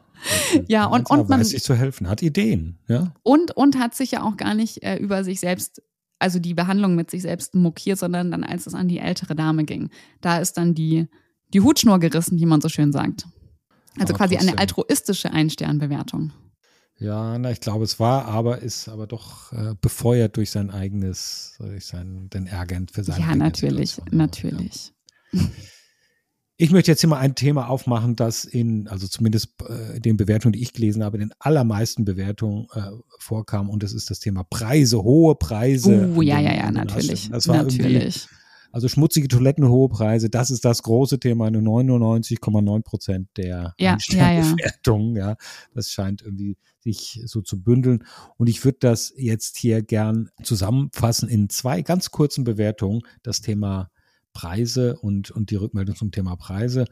Ja, 0.67 0.85
und, 0.85 1.09
und 1.09 1.27
man 1.27 1.41
weiß 1.41 1.49
sich 1.49 1.63
zu 1.63 1.75
helfen, 1.75 2.07
hat 2.07 2.21
Ideen, 2.21 2.79
ja. 2.87 3.13
Und, 3.23 3.57
und 3.57 3.77
hat 3.77 3.95
sich 3.95 4.11
ja 4.11 4.23
auch 4.23 4.37
gar 4.37 4.53
nicht 4.53 4.81
äh, 4.83 4.95
über 4.95 5.25
sich 5.25 5.41
selbst, 5.41 5.81
also 6.23 6.39
die 6.39 6.53
Behandlung 6.53 6.95
mit 6.95 7.11
sich 7.11 7.21
selbst 7.21 7.53
mokiert, 7.53 7.99
sondern 7.99 8.31
dann, 8.31 8.43
als 8.43 8.65
es 8.65 8.73
an 8.73 8.87
die 8.87 8.99
ältere 8.99 9.35
Dame 9.35 9.65
ging. 9.65 9.89
Da 10.21 10.39
ist 10.39 10.53
dann 10.53 10.73
die, 10.73 11.07
die 11.53 11.61
Hutschnur 11.61 11.99
gerissen, 11.99 12.39
wie 12.39 12.45
man 12.45 12.61
so 12.61 12.69
schön 12.69 12.91
sagt. 12.91 13.25
Also 13.99 14.13
Aber 14.13 14.17
quasi 14.17 14.35
eine 14.37 14.47
trotzdem. 14.47 14.59
altruistische 14.59 15.31
Einsternbewertung. 15.31 16.31
Ja, 16.97 17.37
na, 17.37 17.51
ich 17.51 17.59
glaube, 17.59 17.83
es 17.83 17.99
war, 17.99 18.25
aber 18.25 18.59
ist 18.59 18.87
aber 18.87 19.05
doch 19.05 19.51
äh, 19.51 19.75
befeuert 19.81 20.37
durch 20.37 20.51
sein 20.51 20.71
eigenes, 20.71 21.55
durch 21.59 21.85
sein, 21.85 22.29
den 22.29 22.47
Ärger 22.47 22.79
für 22.91 23.03
seine 23.03 23.19
Ja, 23.19 23.35
natürlich, 23.35 23.95
Situation. 23.95 24.69
Ja. 25.33 25.41
Ich 26.55 26.71
möchte 26.71 26.91
jetzt 26.91 27.01
hier 27.01 27.09
mal 27.09 27.19
ein 27.19 27.33
Thema 27.33 27.67
aufmachen, 27.67 28.15
das 28.15 28.45
in, 28.45 28.87
also 28.87 29.07
zumindest 29.07 29.55
äh, 29.67 29.99
den 29.99 30.17
Bewertungen, 30.17 30.53
die 30.53 30.61
ich 30.61 30.73
gelesen 30.73 31.03
habe, 31.03 31.17
in 31.17 31.21
den 31.21 31.33
allermeisten 31.39 32.05
Bewertungen 32.05 32.67
äh, 32.73 32.91
vorkam. 33.17 33.69
Und 33.69 33.81
das 33.81 33.93
ist 33.93 34.11
das 34.11 34.19
Thema 34.19 34.43
Preise, 34.43 35.01
hohe 35.03 35.35
Preise. 35.35 36.09
Uh, 36.09 36.19
an 36.19 36.21
ja, 36.21 36.39
ja, 36.39 36.53
ja, 36.53 36.71
natürlich. 36.71 37.29
Das 37.31 37.47
war 37.47 37.63
natürlich. 37.63 38.27
also 38.71 38.87
schmutzige 38.87 39.27
Toiletten, 39.27 39.67
hohe 39.67 39.89
Preise, 39.89 40.29
das 40.29 40.51
ist 40.51 40.63
das 40.63 40.83
große 40.83 41.19
Thema, 41.19 41.47
eine 41.47 41.59
99,9 41.59 42.83
Prozent 42.83 43.29
der 43.35 43.73
Ja, 43.79 43.93
Einsternbewertungen. 43.93 45.15
Ja, 45.15 45.37
das 45.73 45.91
scheint 45.91 46.21
irgendwie 46.21 46.57
sich 46.83 47.21
so 47.25 47.41
zu 47.41 47.63
bündeln. 47.63 48.03
Und 48.37 48.47
ich 48.47 48.63
würde 48.63 48.77
das 48.79 49.11
jetzt 49.17 49.57
hier 49.57 49.81
gern 49.81 50.29
zusammenfassen 50.43 51.29
in 51.29 51.49
zwei 51.49 51.81
ganz 51.81 52.11
kurzen 52.11 52.43
Bewertungen. 52.43 53.01
Das 53.23 53.41
Thema 53.41 53.89
Preise 54.33 54.97
und, 54.97 55.31
und 55.31 55.51
die 55.51 55.55
Rückmeldung 55.55 55.95
zum 55.95 56.11
Thema 56.11 56.35
Preise. 56.35 56.85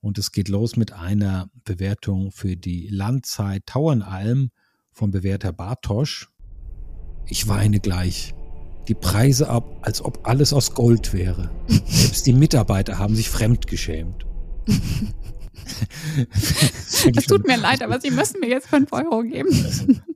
Und 0.00 0.18
es 0.18 0.32
geht 0.32 0.48
los 0.48 0.76
mit 0.76 0.92
einer 0.92 1.50
Bewertung 1.64 2.32
für 2.32 2.56
die 2.56 2.88
Landzeit 2.88 3.66
Tauernalm 3.66 4.50
von 4.92 5.10
Bewerter 5.10 5.52
Bartosch. 5.52 6.30
Ich 7.26 7.48
weine 7.48 7.80
gleich. 7.80 8.34
Die 8.88 8.94
Preise 8.94 9.48
ab, 9.48 9.78
als 9.82 10.00
ob 10.00 10.26
alles 10.28 10.52
aus 10.52 10.74
Gold 10.74 11.12
wäre. 11.12 11.50
Selbst 11.86 12.26
die 12.26 12.32
Mitarbeiter 12.32 12.98
haben 12.98 13.16
sich 13.16 13.28
fremdgeschämt. 13.28 14.26
Es 17.16 17.26
tut 17.26 17.46
mir 17.46 17.56
leid, 17.56 17.82
aber 17.82 18.00
Sie 18.00 18.10
müssen 18.10 18.40
mir 18.40 18.48
jetzt 18.48 18.68
5 18.68 18.92
Euro 18.92 19.22
geben. 19.22 19.48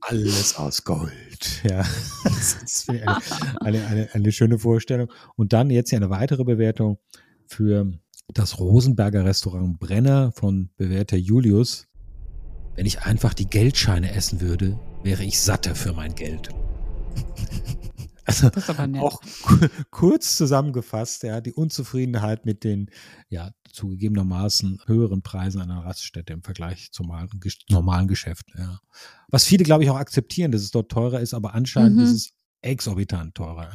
alles 0.00 0.56
aus 0.56 0.84
Gold. 0.84 1.62
Ja, 1.64 1.84
das 2.24 2.56
ist 2.64 2.88
eine, 2.88 3.16
eine, 3.60 3.86
eine, 3.86 4.08
eine 4.12 4.32
schöne 4.32 4.58
Vorstellung. 4.58 5.10
Und 5.36 5.52
dann 5.52 5.70
jetzt 5.70 5.90
hier 5.90 5.98
eine 5.98 6.10
weitere 6.10 6.44
Bewertung 6.44 6.98
für 7.46 7.92
das 8.28 8.58
Rosenberger 8.58 9.24
Restaurant 9.24 9.78
Brenner 9.78 10.32
von 10.32 10.70
Bewerter 10.76 11.16
Julius. 11.16 11.86
Wenn 12.76 12.86
ich 12.86 13.02
einfach 13.02 13.34
die 13.34 13.46
Geldscheine 13.46 14.14
essen 14.14 14.40
würde, 14.40 14.78
wäre 15.02 15.24
ich 15.24 15.40
satter 15.40 15.74
für 15.74 15.92
mein 15.92 16.14
Geld. 16.14 16.48
Also 18.30 18.50
Das 18.50 18.64
ist 18.64 18.70
aber 18.70 18.86
nett. 18.86 19.02
auch 19.02 19.20
ku- 19.42 19.66
kurz 19.90 20.36
zusammengefasst, 20.36 21.22
ja, 21.22 21.40
die 21.40 21.52
Unzufriedenheit 21.52 22.46
mit 22.46 22.64
den, 22.64 22.90
ja, 23.28 23.50
zugegebenermaßen 23.72 24.80
höheren 24.86 25.22
Preisen 25.22 25.60
einer 25.60 25.84
Raststätte 25.84 26.32
im 26.32 26.42
Vergleich 26.42 26.90
zum 26.92 27.06
normalen, 27.06 27.28
Gesch- 27.40 27.64
normalen 27.68 28.08
Geschäft, 28.08 28.46
ja. 28.58 28.80
Was 29.28 29.44
viele, 29.44 29.64
glaube 29.64 29.84
ich, 29.84 29.90
auch 29.90 29.96
akzeptieren, 29.98 30.50
dass 30.52 30.62
es 30.62 30.70
dort 30.70 30.90
teurer 30.90 31.20
ist, 31.20 31.34
aber 31.34 31.54
anscheinend 31.54 31.96
Mhm. 31.98 32.02
ist 32.04 32.12
es 32.12 32.30
exorbitant 32.62 33.34
teurer. 33.34 33.72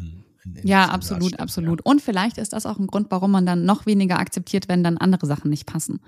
Ja, 0.64 0.90
absolut, 0.90 1.40
absolut. 1.40 1.82
Und 1.84 2.02
vielleicht 2.02 2.38
ist 2.38 2.54
das 2.54 2.66
auch 2.68 2.78
ein 2.78 2.86
Grund, 2.88 3.08
warum 3.10 3.32
man 3.32 3.46
dann 3.48 3.66
noch 3.66 3.86
weniger 3.88 4.20
akzeptiert, 4.20 4.68
wenn 4.68 4.84
dann 4.84 4.98
andere 4.98 5.26
Sachen 5.26 5.50
nicht 5.50 5.66
passen. 5.66 6.02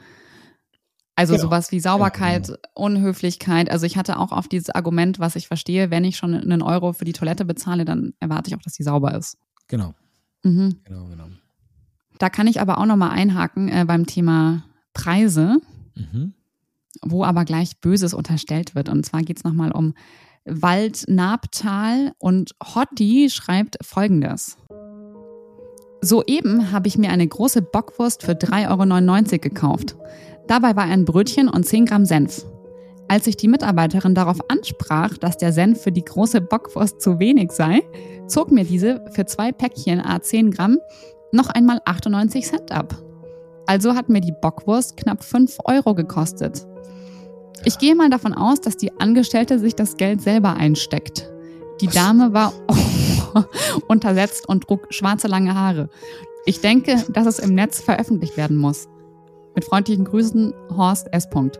Also 1.18 1.34
Genau. 1.34 1.46
sowas 1.48 1.72
wie 1.72 1.80
Sauberkeit, 1.80 2.46
genau. 2.48 2.58
Unhöflichkeit. 2.76 3.70
Also 3.72 3.86
ich 3.88 3.98
hatte 3.98 4.20
auch 4.20 4.32
auf 4.32 4.48
dieses 4.48 4.70
Argument, 4.70 5.18
was 5.20 5.36
ich 5.36 5.48
verstehe, 5.48 5.90
wenn 5.92 6.06
ich 6.06 6.16
schon 6.16 6.34
einen 6.36 6.62
Euro 6.62 6.94
für 6.94 7.06
die 7.06 7.12
Toilette 7.14 7.44
bezahle, 7.44 7.86
dann 7.86 8.14
erwarte 8.20 8.50
ich 8.50 8.56
auch, 8.56 8.62
dass 8.62 8.74
die 8.74 8.84
sauber 8.84 9.16
ist. 9.16 9.38
Genau, 9.68 9.96
Mhm. 10.44 10.76
genau, 10.86 11.06
genau. 11.08 11.26
Da 12.20 12.30
kann 12.30 12.46
ich 12.48 12.62
aber 12.62 12.78
auch 12.78 12.86
nochmal 12.86 13.10
einhaken 13.12 13.68
äh, 13.68 13.84
beim 13.86 14.06
Thema 14.06 14.64
Preise, 14.94 15.58
Mhm. 15.96 16.34
wo 17.02 17.24
aber 17.24 17.46
gleich 17.46 17.80
Böses 17.82 18.14
unterstellt 18.14 18.76
wird. 18.76 18.88
Und 18.88 19.04
zwar 19.06 19.22
geht 19.24 19.38
es 19.38 19.44
nochmal 19.44 19.72
um 19.72 19.94
Waldnabtal 20.46 22.14
und 22.20 22.52
Hotti 22.64 23.30
schreibt 23.30 23.78
folgendes. 23.84 24.58
Soeben 26.02 26.72
habe 26.72 26.88
ich 26.88 26.98
mir 26.98 27.10
eine 27.10 27.28
große 27.28 27.62
Bockwurst 27.62 28.24
für 28.24 28.34
3,99 28.34 29.34
Euro 29.34 29.40
gekauft. 29.42 29.96
Dabei 30.48 30.76
war 30.76 30.84
ein 30.84 31.06
Brötchen 31.06 31.50
und 31.50 31.66
10 31.66 31.86
Gramm 31.86 32.06
Senf. 32.06 32.46
Als 33.10 33.26
ich 33.26 33.38
die 33.38 33.48
Mitarbeiterin 33.48 34.14
darauf 34.14 34.38
ansprach, 34.50 35.18
dass 35.18 35.38
der 35.38 35.54
Senf 35.54 35.82
für 35.82 35.92
die 35.92 36.04
große 36.04 36.42
Bockwurst 36.42 37.02
zu 37.02 37.20
wenig 37.20 37.52
sei, 37.52 37.82
zog 38.28 38.52
mir 38.52 38.66
diese 38.66 39.04
für 39.12 39.26
zwei 39.26 39.52
Päckchen 39.52 40.00
a 40.00 40.22
10 40.22 40.52
Gramm 40.52 40.78
noch 41.32 41.50
einmal 41.50 41.82
98 41.86 42.46
Cent 42.46 42.72
ab. 42.72 42.96
Also 43.66 43.96
hat 43.96 44.10
mir 44.10 44.22
die 44.22 44.34
Bockwurst 44.42 44.98
knapp 44.98 45.24
5 45.24 45.58
Euro 45.66 45.96
gekostet. 45.96 46.66
Ich 47.66 47.80
gehe 47.80 47.96
mal 47.96 48.10
davon 48.10 48.34
aus, 48.34 48.62
dass 48.62 48.78
die 48.78 48.92
Angestellte 49.00 49.60
sich 49.60 49.76
das 49.76 49.98
Geld 49.98 50.22
selber 50.22 50.56
einsteckt. 50.56 51.30
Die 51.82 51.88
Dame 51.88 52.34
war 52.34 52.54
untersetzt 53.88 54.48
und 54.48 54.64
trug 54.66 54.88
schwarze 54.90 55.28
lange 55.28 55.54
Haare. 55.56 55.90
Ich 56.46 56.62
denke, 56.62 57.04
dass 57.10 57.26
es 57.28 57.40
im 57.40 57.54
Netz 57.56 57.82
veröffentlicht 57.82 58.38
werden 58.38 58.58
muss. 58.58 58.88
Mit 59.56 59.66
freundlichen 59.66 60.06
Grüßen, 60.06 60.54
Horst 60.76 61.08
S. 61.12 61.30
Punkt. 61.30 61.60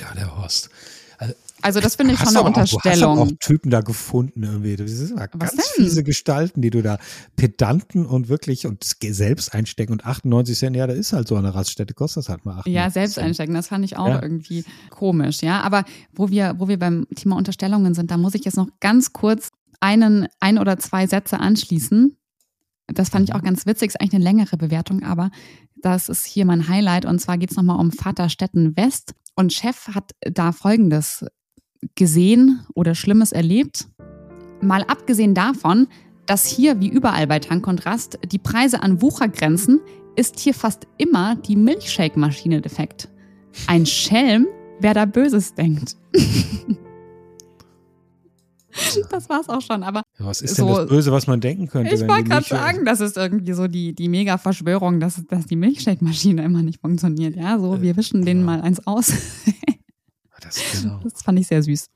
Ja, 0.00 0.14
der 0.14 0.36
Horst. 0.36 0.70
Also 1.60 1.80
das 1.80 1.96
finde 1.96 2.14
ich 2.14 2.20
schon 2.20 2.28
eine 2.28 2.40
auch- 2.42 2.52
Du 2.52 2.60
hast 2.60 2.72
Unterstellung. 2.72 3.18
auch 3.18 3.28
Typen 3.40 3.70
da 3.70 3.80
gefunden 3.80 4.44
irgendwie. 4.44 4.76
Das 4.76 4.92
sind 4.92 5.16
ganz 5.16 5.56
denn? 5.56 5.84
fiese 5.84 6.04
Gestalten, 6.04 6.62
die 6.62 6.70
du 6.70 6.82
da 6.82 6.98
Pedanten 7.34 8.06
und 8.06 8.28
wirklich 8.28 8.64
und 8.68 8.84
selbst 8.84 9.52
einstecken 9.54 9.90
und 9.92 10.06
98 10.06 10.56
Cent, 10.56 10.76
ja, 10.76 10.86
da 10.86 10.92
ist 10.92 11.12
halt 11.12 11.26
so 11.26 11.34
eine 11.34 11.52
Raststätte, 11.56 11.94
kostet 11.94 12.22
das 12.22 12.28
halt 12.28 12.44
mal 12.44 12.58
98 12.60 12.72
Ja, 12.72 12.90
selbst 12.90 13.14
Cent. 13.14 13.26
einstecken, 13.26 13.54
das 13.54 13.66
fand 13.66 13.84
ich 13.84 13.96
auch 13.96 14.06
Ja. 14.06 14.22
irgendwie 14.22 14.64
komisch, 14.90 15.42
ja. 15.42 15.60
Aber 15.62 15.84
wo 16.14 16.30
wir, 16.30 16.54
wo 16.58 16.68
wir 16.68 16.78
beim 16.78 17.08
Thema 17.16 17.34
Unterstellungen 17.36 17.92
sind, 17.94 18.12
da 18.12 18.18
muss 18.18 18.34
ich 18.36 18.44
jetzt 18.44 18.56
noch 18.56 18.68
ganz 18.78 19.12
kurz 19.12 19.47
einen, 19.80 20.28
ein 20.40 20.58
oder 20.58 20.78
zwei 20.78 21.06
Sätze 21.06 21.40
anschließen. 21.40 22.16
Das 22.88 23.10
fand 23.10 23.28
ich 23.28 23.34
Mhm. 23.34 23.40
auch 23.40 23.44
ganz 23.44 23.66
witzig, 23.66 23.88
ist 23.88 24.00
eigentlich 24.00 24.14
eine 24.14 24.24
längere 24.24 24.56
Bewertung, 24.56 25.02
aber 25.02 25.30
das 25.76 26.08
ist 26.08 26.26
hier 26.26 26.44
mein 26.46 26.68
Highlight. 26.68 27.04
Und 27.04 27.20
zwar 27.20 27.38
geht 27.38 27.50
es 27.50 27.56
nochmal 27.56 27.78
um 27.78 27.92
Vaterstetten 27.92 28.76
West. 28.76 29.14
Und 29.34 29.52
Chef 29.52 29.88
hat 29.88 30.12
da 30.20 30.52
Folgendes 30.52 31.24
gesehen 31.94 32.64
oder 32.74 32.94
Schlimmes 32.94 33.30
erlebt. 33.32 33.86
Mal 34.60 34.82
abgesehen 34.84 35.34
davon, 35.34 35.86
dass 36.26 36.46
hier 36.46 36.80
wie 36.80 36.88
überall 36.88 37.26
bei 37.26 37.38
Tank 37.38 37.66
und 37.68 37.86
Rast 37.86 38.18
die 38.32 38.38
Preise 38.38 38.82
an 38.82 39.00
Wucher 39.00 39.28
grenzen, 39.28 39.80
ist 40.16 40.40
hier 40.40 40.54
fast 40.54 40.88
immer 40.96 41.36
die 41.36 41.54
Milchshake-Maschine 41.54 42.60
defekt. 42.60 43.08
Ein 43.68 43.86
Schelm, 43.86 44.46
wer 44.80 44.94
da 44.94 45.04
Böses 45.04 45.54
denkt. 45.54 45.96
das 49.10 49.28
war's 49.28 49.48
auch 49.48 49.60
schon. 49.60 49.82
Aber 49.82 50.02
Ja, 50.18 50.26
was 50.26 50.40
ist 50.40 50.56
So- 50.56 50.66
denn 50.66 50.74
das 50.76 50.88
Böse, 50.88 51.12
was 51.12 51.26
man 51.26 51.40
denken 51.40 51.66
könnte? 51.68 51.94
ich 51.94 52.00
wollte 52.06 52.24
gerade 52.24 52.44
äh, 52.46 52.48
sagen, 52.48 52.84
das 52.84 53.00
ist 53.00 53.16
irgendwie 53.16 53.52
so 53.52 53.66
die, 53.68 53.94
die 53.94 54.08
Mega-Verschwörung, 54.08 55.00
dass, 55.00 55.22
dass 55.26 55.46
die 55.46 55.56
Milchshake-Maschine 55.56 56.42
immer 56.44 56.62
nicht 56.62 56.80
funktioniert. 56.80 57.36
Ja, 57.36 57.58
so, 57.58 57.80
wir 57.82 57.96
wischen 57.96 58.24
denen 58.24 58.40
ja. 58.40 58.46
mal 58.46 58.60
eins 58.60 58.86
aus. 58.86 59.12
Das, 60.40 60.56
genau, 60.72 61.00
Das 61.02 61.20
fand 61.22 61.38
ich 61.40 61.48
sehr 61.48 61.62
süß. 61.62 61.88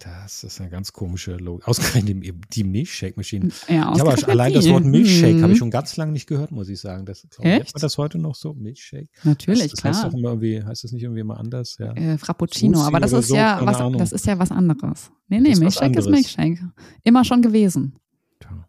Das 0.00 0.44
ist 0.44 0.60
eine 0.60 0.70
ganz 0.70 0.92
komische 0.92 1.36
Logik. 1.36 1.68
Ausgerechnet 1.68 2.24
die, 2.24 2.32
die 2.32 2.64
Milchshake-Maschine. 2.64 3.50
Ja, 3.68 3.74
Ich 3.74 3.78
habe 3.78 3.92
ausgerechnet 4.10 4.28
allein 4.30 4.52
das. 4.54 4.68
Wort 4.68 4.84
Milchshake 4.84 5.34
Mhm. 5.36 5.42
habe 5.42 5.52
ich 5.52 5.58
schon 5.58 5.70
ganz 5.70 5.96
lange 5.96 6.12
nicht 6.12 6.26
gehört, 6.26 6.50
muss 6.50 6.68
ich 6.70 6.80
sagen. 6.80 7.04
Das, 7.04 7.24
Echt? 7.38 7.74
man 7.74 7.80
das 7.80 7.98
heute 7.98 8.18
noch 8.18 8.34
so? 8.34 8.54
Milchshake? 8.54 9.08
Natürlich, 9.24 9.62
das, 9.64 9.72
das 9.72 9.84
heißt 9.84 10.00
klar. 10.00 10.10
doch 10.10 10.18
immer 10.18 10.28
irgendwie, 10.30 10.64
heißt 10.64 10.84
das 10.84 10.92
nicht 10.92 11.02
irgendwie 11.02 11.20
immer 11.20 11.38
anders? 11.38 11.76
Ja. 11.78 11.92
Äh, 11.94 12.16
Frappuccino, 12.18 12.78
Sushi 12.78 12.86
aber 12.88 13.00
das 13.00 13.12
ist 13.12 13.28
so, 13.28 13.36
ja 13.36 13.60
was, 13.64 13.76
Ahnung. 13.76 13.98
das 13.98 14.12
ist 14.12 14.26
ja 14.26 14.38
was 14.38 14.50
anderes. 14.50 15.10
Nee, 15.28 15.40
nee, 15.40 15.50
ist 15.52 15.60
Milchshake 15.60 15.98
ist. 15.98 16.08
Milchshake. 16.08 16.60
Immer 17.04 17.24
schon 17.24 17.42
gewesen. 17.42 17.96
Tja. 18.40 18.66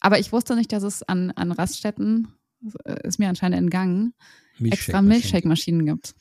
Aber 0.00 0.18
ich 0.18 0.30
wusste 0.32 0.54
nicht, 0.56 0.70
dass 0.72 0.82
es 0.82 1.02
an, 1.02 1.30
an 1.32 1.52
Raststätten, 1.52 2.28
äh, 2.84 3.06
ist 3.06 3.18
mir 3.18 3.28
anscheinend 3.30 3.56
entgangen, 3.58 4.12
extra 4.60 5.00
Milchshake-Maschine. 5.00 5.08
Milchshake-Maschinen 5.08 5.86
gibt. 5.86 6.14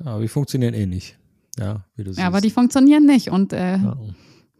Ja, 0.00 0.06
aber 0.12 0.20
die 0.22 0.28
funktionieren 0.28 0.74
eh 0.74 0.84
nicht. 0.86 1.18
Ja, 1.58 1.84
wie 1.96 2.04
du 2.04 2.10
Ja, 2.12 2.26
aber 2.26 2.36
siehst. 2.36 2.44
die 2.46 2.50
funktionieren 2.50 3.06
nicht 3.06 3.30
und 3.30 3.52
äh, 3.52 3.76
Ja. 3.76 3.96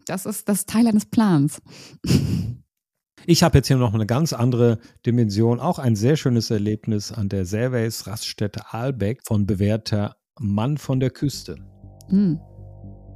das, 0.05 0.25
ist, 0.25 0.49
das 0.49 0.65
Teil 0.65 0.87
eines 0.87 1.05
Plans. 1.05 1.61
Ich 3.29 3.43
habe 3.43 3.57
jetzt 3.57 3.67
hier 3.67 3.75
noch 3.75 3.93
eine 3.93 4.05
ganz 4.05 4.31
andere 4.31 4.79
Dimension, 5.05 5.59
auch 5.59 5.79
ein 5.79 5.97
sehr 5.97 6.15
schönes 6.15 6.49
Erlebnis 6.49 7.11
an 7.11 7.27
der 7.27 7.45
Servays 7.45 8.07
Raststätte 8.07 8.71
Aalbeck 8.73 9.19
von 9.25 9.45
bewährter 9.45 10.15
Mann 10.39 10.77
von 10.77 11.01
der 11.01 11.09
Küste. 11.09 11.57
Hm. 12.07 12.39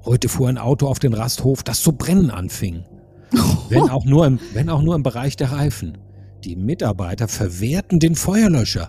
Heute 0.04 0.28
fuhr 0.28 0.50
ein 0.50 0.58
Auto 0.58 0.88
auf 0.88 1.00
den 1.00 1.14
Rasthof, 1.14 1.64
das 1.64 1.82
zu 1.82 1.94
brennen 1.94 2.30
anfing. 2.30 2.84
Wenn 3.70 3.84
auch 3.90 4.04
nur 4.04 4.26
im, 4.26 4.40
wenn 4.54 4.70
auch 4.70 4.82
nur 4.82 4.96
im 4.96 5.04
Bereich 5.04 5.38
der 5.38 5.54
Reifen. 5.54 5.98
Die 6.44 6.58
Mitarbeiter 6.58 7.30
verwehrten 7.30 8.00
den 8.00 8.16
Feuerlöscher. 8.16 8.88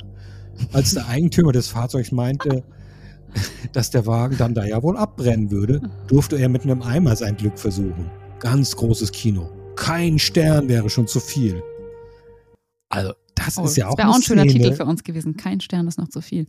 Als 0.72 0.94
der 0.94 1.06
Eigentümer 1.06 1.52
des 1.52 1.68
Fahrzeugs 1.68 2.10
meinte, 2.10 2.64
dass 3.72 3.90
der 3.90 4.06
Wagen 4.06 4.36
dann 4.38 4.54
da 4.54 4.64
ja 4.64 4.82
wohl 4.82 4.96
abbrennen 4.96 5.50
würde, 5.50 5.80
durfte 6.08 6.36
er 6.36 6.48
mit 6.48 6.62
einem 6.62 6.82
Eimer 6.82 7.16
sein 7.16 7.36
Glück 7.36 7.58
versuchen. 7.58 8.10
Ganz 8.40 8.76
großes 8.76 9.12
Kino. 9.12 9.50
Kein 9.76 10.18
Stern 10.18 10.68
wäre 10.68 10.90
schon 10.90 11.06
zu 11.06 11.20
viel. 11.20 11.62
Also, 12.88 13.12
das 13.34 13.56
Oh, 13.56 13.64
ist 13.64 13.76
ja 13.76 13.86
das 13.86 13.94
auch 13.94 13.98
wäre 13.98 14.08
auch 14.10 14.14
ein 14.16 14.22
schöner 14.22 14.42
Szene. 14.42 14.64
Titel 14.64 14.76
für 14.76 14.84
uns 14.84 15.02
gewesen. 15.02 15.36
Kein 15.36 15.60
Stern 15.60 15.88
ist 15.88 15.98
noch 15.98 16.08
zu 16.08 16.20
viel. 16.20 16.46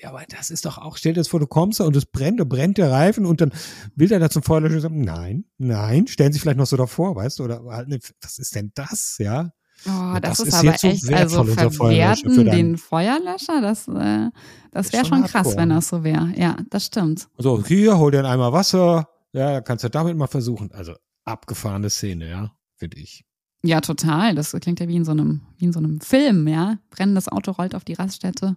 Ja, 0.00 0.08
aber 0.10 0.22
das 0.28 0.50
ist 0.50 0.64
doch 0.64 0.78
auch, 0.78 0.96
stell 0.96 1.12
dir 1.12 1.20
das 1.20 1.28
vor, 1.28 1.40
du 1.40 1.46
kommst 1.46 1.80
da 1.80 1.84
und 1.84 1.94
es 1.96 2.06
brennt, 2.06 2.40
da 2.40 2.44
brennt 2.44 2.78
der 2.78 2.90
Reifen 2.90 3.26
und 3.26 3.40
dann 3.40 3.52
will 3.94 4.08
der 4.08 4.18
da 4.18 4.30
zum 4.30 4.42
Feuerlöscher 4.42 4.80
sagen, 4.80 5.02
nein, 5.02 5.44
nein, 5.58 6.06
stellen 6.06 6.32
Sie 6.32 6.38
vielleicht 6.38 6.58
noch 6.58 6.66
so 6.66 6.76
davor, 6.76 7.14
weißt 7.16 7.38
du, 7.38 7.44
oder 7.44 7.62
halt, 7.64 8.14
was 8.22 8.38
ist 8.38 8.54
denn 8.54 8.72
das, 8.74 9.16
ja? 9.18 9.52
Oh, 9.86 10.18
das, 10.20 10.38
das 10.38 10.48
ist, 10.48 10.54
aber 10.54 10.78
so 10.78 10.86
echt, 10.88 11.12
also 11.12 11.44
verwerten 11.44 12.44
den 12.44 12.76
Feuerlöscher, 12.76 13.60
das, 13.60 13.88
äh, 13.88 14.30
das 14.70 14.92
wäre 14.92 15.04
schon 15.04 15.18
schon 15.18 15.26
krass, 15.26 15.56
wenn 15.56 15.70
das 15.70 15.88
so 15.88 16.04
wäre. 16.04 16.32
Ja, 16.36 16.56
das 16.70 16.86
stimmt. 16.86 17.28
So, 17.38 17.64
hier, 17.64 17.98
hol 17.98 18.10
dir 18.10 18.18
einen 18.18 18.28
Eimer 18.28 18.52
Wasser, 18.52 19.08
ja, 19.32 19.60
kannst 19.60 19.84
du 19.84 19.88
damit 19.88 20.16
mal 20.16 20.28
versuchen. 20.28 20.70
Also, 20.72 20.94
abgefahrene 21.24 21.90
Szene, 21.90 22.28
ja, 22.30 22.52
finde 22.76 22.98
ich. 22.98 23.24
Ja, 23.64 23.80
total. 23.80 24.34
Das 24.34 24.52
klingt 24.52 24.80
ja 24.80 24.88
wie 24.88 24.96
in 24.96 25.04
so 25.04 25.12
einem, 25.12 25.42
wie 25.56 25.66
in 25.66 25.72
so 25.72 25.78
einem 25.78 26.00
Film, 26.00 26.48
ja. 26.48 26.78
Brennendes 26.90 27.28
Auto 27.28 27.52
rollt 27.52 27.74
auf 27.74 27.84
die 27.84 27.94
Raststätte. 27.94 28.56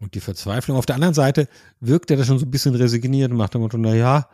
Und 0.00 0.14
die 0.14 0.20
Verzweiflung. 0.20 0.76
Auf 0.76 0.86
der 0.86 0.94
anderen 0.94 1.14
Seite 1.14 1.48
wirkt 1.80 2.10
er 2.10 2.16
da 2.16 2.24
schon 2.24 2.38
so 2.38 2.46
ein 2.46 2.50
bisschen 2.50 2.76
resigniert 2.76 3.32
und 3.32 3.36
macht 3.36 3.54
dem 3.54 3.62
Motto, 3.62 3.76
na 3.78 3.94
ja, 3.94 4.28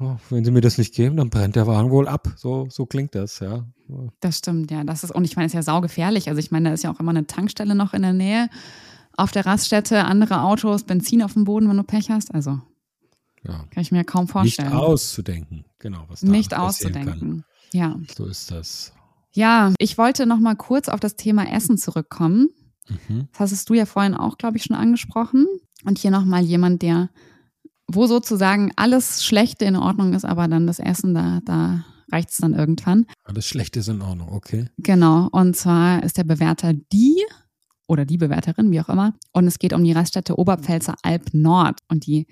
oh, 0.00 0.16
wenn 0.30 0.44
sie 0.44 0.50
mir 0.50 0.60
das 0.60 0.78
nicht 0.78 0.94
geben, 0.94 1.16
dann 1.16 1.30
brennt 1.30 1.56
der 1.56 1.66
Wagen 1.66 1.90
wohl 1.90 2.08
ab. 2.08 2.32
So, 2.36 2.66
so 2.70 2.86
klingt 2.86 3.14
das, 3.14 3.40
ja. 3.40 3.64
Das 4.20 4.38
stimmt, 4.38 4.70
ja. 4.70 4.84
Das 4.84 5.04
ist, 5.04 5.14
und 5.14 5.24
ich 5.24 5.36
meine, 5.36 5.46
es 5.46 5.50
ist 5.50 5.56
ja 5.56 5.62
saugefährlich. 5.62 6.28
Also 6.28 6.38
ich 6.38 6.50
meine, 6.50 6.68
da 6.68 6.74
ist 6.74 6.84
ja 6.84 6.92
auch 6.92 7.00
immer 7.00 7.10
eine 7.10 7.26
Tankstelle 7.26 7.74
noch 7.74 7.94
in 7.94 8.02
der 8.02 8.12
Nähe. 8.12 8.48
Auf 9.16 9.32
der 9.32 9.46
Raststätte, 9.46 10.04
andere 10.04 10.42
Autos, 10.42 10.84
Benzin 10.84 11.22
auf 11.22 11.32
dem 11.32 11.44
Boden, 11.44 11.68
wenn 11.68 11.76
du 11.76 11.82
Pech 11.82 12.10
hast. 12.10 12.32
Also 12.34 12.60
ja. 13.42 13.64
kann 13.70 13.82
ich 13.82 13.90
mir 13.90 14.04
kaum 14.04 14.24
Nicht 14.24 14.32
vorstellen. 14.32 14.72
auszudenken, 14.72 15.64
genau, 15.78 16.04
was 16.08 16.20
da 16.20 16.28
Nicht 16.28 16.50
passieren 16.50 16.92
Kann. 16.92 17.08
auszudenken. 17.08 17.44
Ja. 17.72 17.96
So 18.16 18.26
ist 18.26 18.50
das. 18.50 18.92
Ja, 19.32 19.72
ich 19.78 19.98
wollte 19.98 20.26
noch 20.26 20.38
mal 20.38 20.56
kurz 20.56 20.88
auf 20.88 21.00
das 21.00 21.16
Thema 21.16 21.50
Essen 21.52 21.78
zurückkommen. 21.78 22.48
Mhm. 22.88 23.28
Das 23.32 23.40
hattest 23.40 23.68
du 23.68 23.74
ja 23.74 23.86
vorhin 23.86 24.14
auch, 24.14 24.38
glaube 24.38 24.56
ich, 24.56 24.64
schon 24.64 24.76
angesprochen. 24.76 25.46
Und 25.84 25.98
hier 25.98 26.10
noch 26.10 26.24
mal 26.24 26.42
jemand, 26.42 26.82
der, 26.82 27.10
wo 27.90 28.06
sozusagen 28.06 28.72
alles 28.76 29.24
Schlechte 29.24 29.64
in 29.64 29.76
Ordnung 29.76 30.12
ist, 30.12 30.24
aber 30.24 30.46
dann 30.46 30.66
das 30.66 30.78
Essen, 30.78 31.14
da, 31.14 31.40
da 31.44 31.84
reicht 32.12 32.30
es 32.30 32.36
dann 32.36 32.54
irgendwann. 32.54 33.06
Alles 33.24 33.46
Schlechte 33.46 33.80
ist 33.80 33.88
in 33.88 34.02
Ordnung, 34.02 34.28
okay. 34.30 34.66
Genau. 34.78 35.28
Und 35.32 35.56
zwar 35.56 36.02
ist 36.02 36.16
der 36.18 36.24
Bewerter 36.24 36.72
die 36.74 37.16
oder 37.86 38.04
die 38.04 38.18
Bewerterin, 38.18 38.70
wie 38.70 38.80
auch 38.80 38.88
immer. 38.88 39.14
Und 39.32 39.46
es 39.46 39.58
geht 39.58 39.72
um 39.72 39.82
die 39.82 39.92
Raststätte 39.92 40.38
Oberpfälzer 40.38 40.94
Alb 41.02 41.32
Nord. 41.32 41.80
Und 41.88 42.06
die 42.06 42.26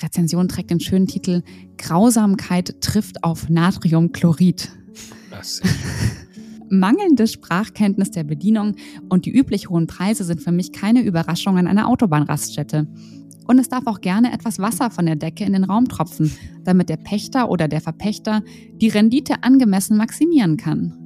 Rezension 0.00 0.48
trägt 0.48 0.70
den 0.70 0.80
schönen 0.80 1.06
Titel 1.06 1.42
Grausamkeit 1.76 2.80
trifft 2.80 3.24
auf 3.24 3.48
Natriumchlorid. 3.48 4.70
Das 5.30 5.60
Mangelnde 6.70 7.26
Sprachkenntnis 7.26 8.12
der 8.12 8.24
Bedienung 8.24 8.76
und 9.08 9.26
die 9.26 9.36
üblich 9.36 9.68
hohen 9.68 9.86
Preise 9.86 10.24
sind 10.24 10.40
für 10.40 10.52
mich 10.52 10.72
keine 10.72 11.02
Überraschung 11.02 11.58
an 11.58 11.66
einer 11.66 11.88
Autobahnraststätte. 11.88 12.86
Und 13.46 13.58
es 13.58 13.68
darf 13.68 13.86
auch 13.86 14.00
gerne 14.00 14.32
etwas 14.32 14.58
Wasser 14.58 14.90
von 14.90 15.06
der 15.06 15.16
Decke 15.16 15.44
in 15.44 15.52
den 15.52 15.64
Raum 15.64 15.88
tropfen, 15.88 16.32
damit 16.64 16.88
der 16.88 16.96
Pächter 16.96 17.50
oder 17.50 17.68
der 17.68 17.80
Verpächter 17.80 18.42
die 18.76 18.88
Rendite 18.88 19.42
angemessen 19.42 19.96
maximieren 19.96 20.56
kann. 20.56 20.96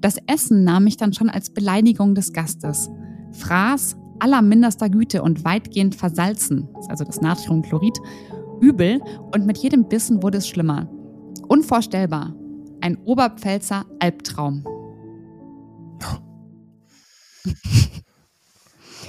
Das 0.00 0.16
Essen 0.26 0.64
nahm 0.64 0.86
ich 0.86 0.96
dann 0.96 1.12
schon 1.12 1.28
als 1.28 1.50
Beleidigung 1.50 2.14
des 2.14 2.32
Gastes. 2.32 2.88
Fraß 3.32 3.96
allerminderster 4.18 4.88
Güte 4.88 5.22
und 5.22 5.44
weitgehend 5.44 5.94
versalzen, 5.94 6.68
also 6.88 7.04
das 7.04 7.20
Natriumchlorid, 7.20 7.98
übel 8.60 9.00
und 9.34 9.46
mit 9.46 9.58
jedem 9.58 9.88
Bissen 9.88 10.22
wurde 10.22 10.38
es 10.38 10.48
schlimmer. 10.48 10.88
Unvorstellbar. 11.48 12.34
Ein 12.80 12.96
Oberpfälzer 13.04 13.84
Albtraum. 13.98 14.64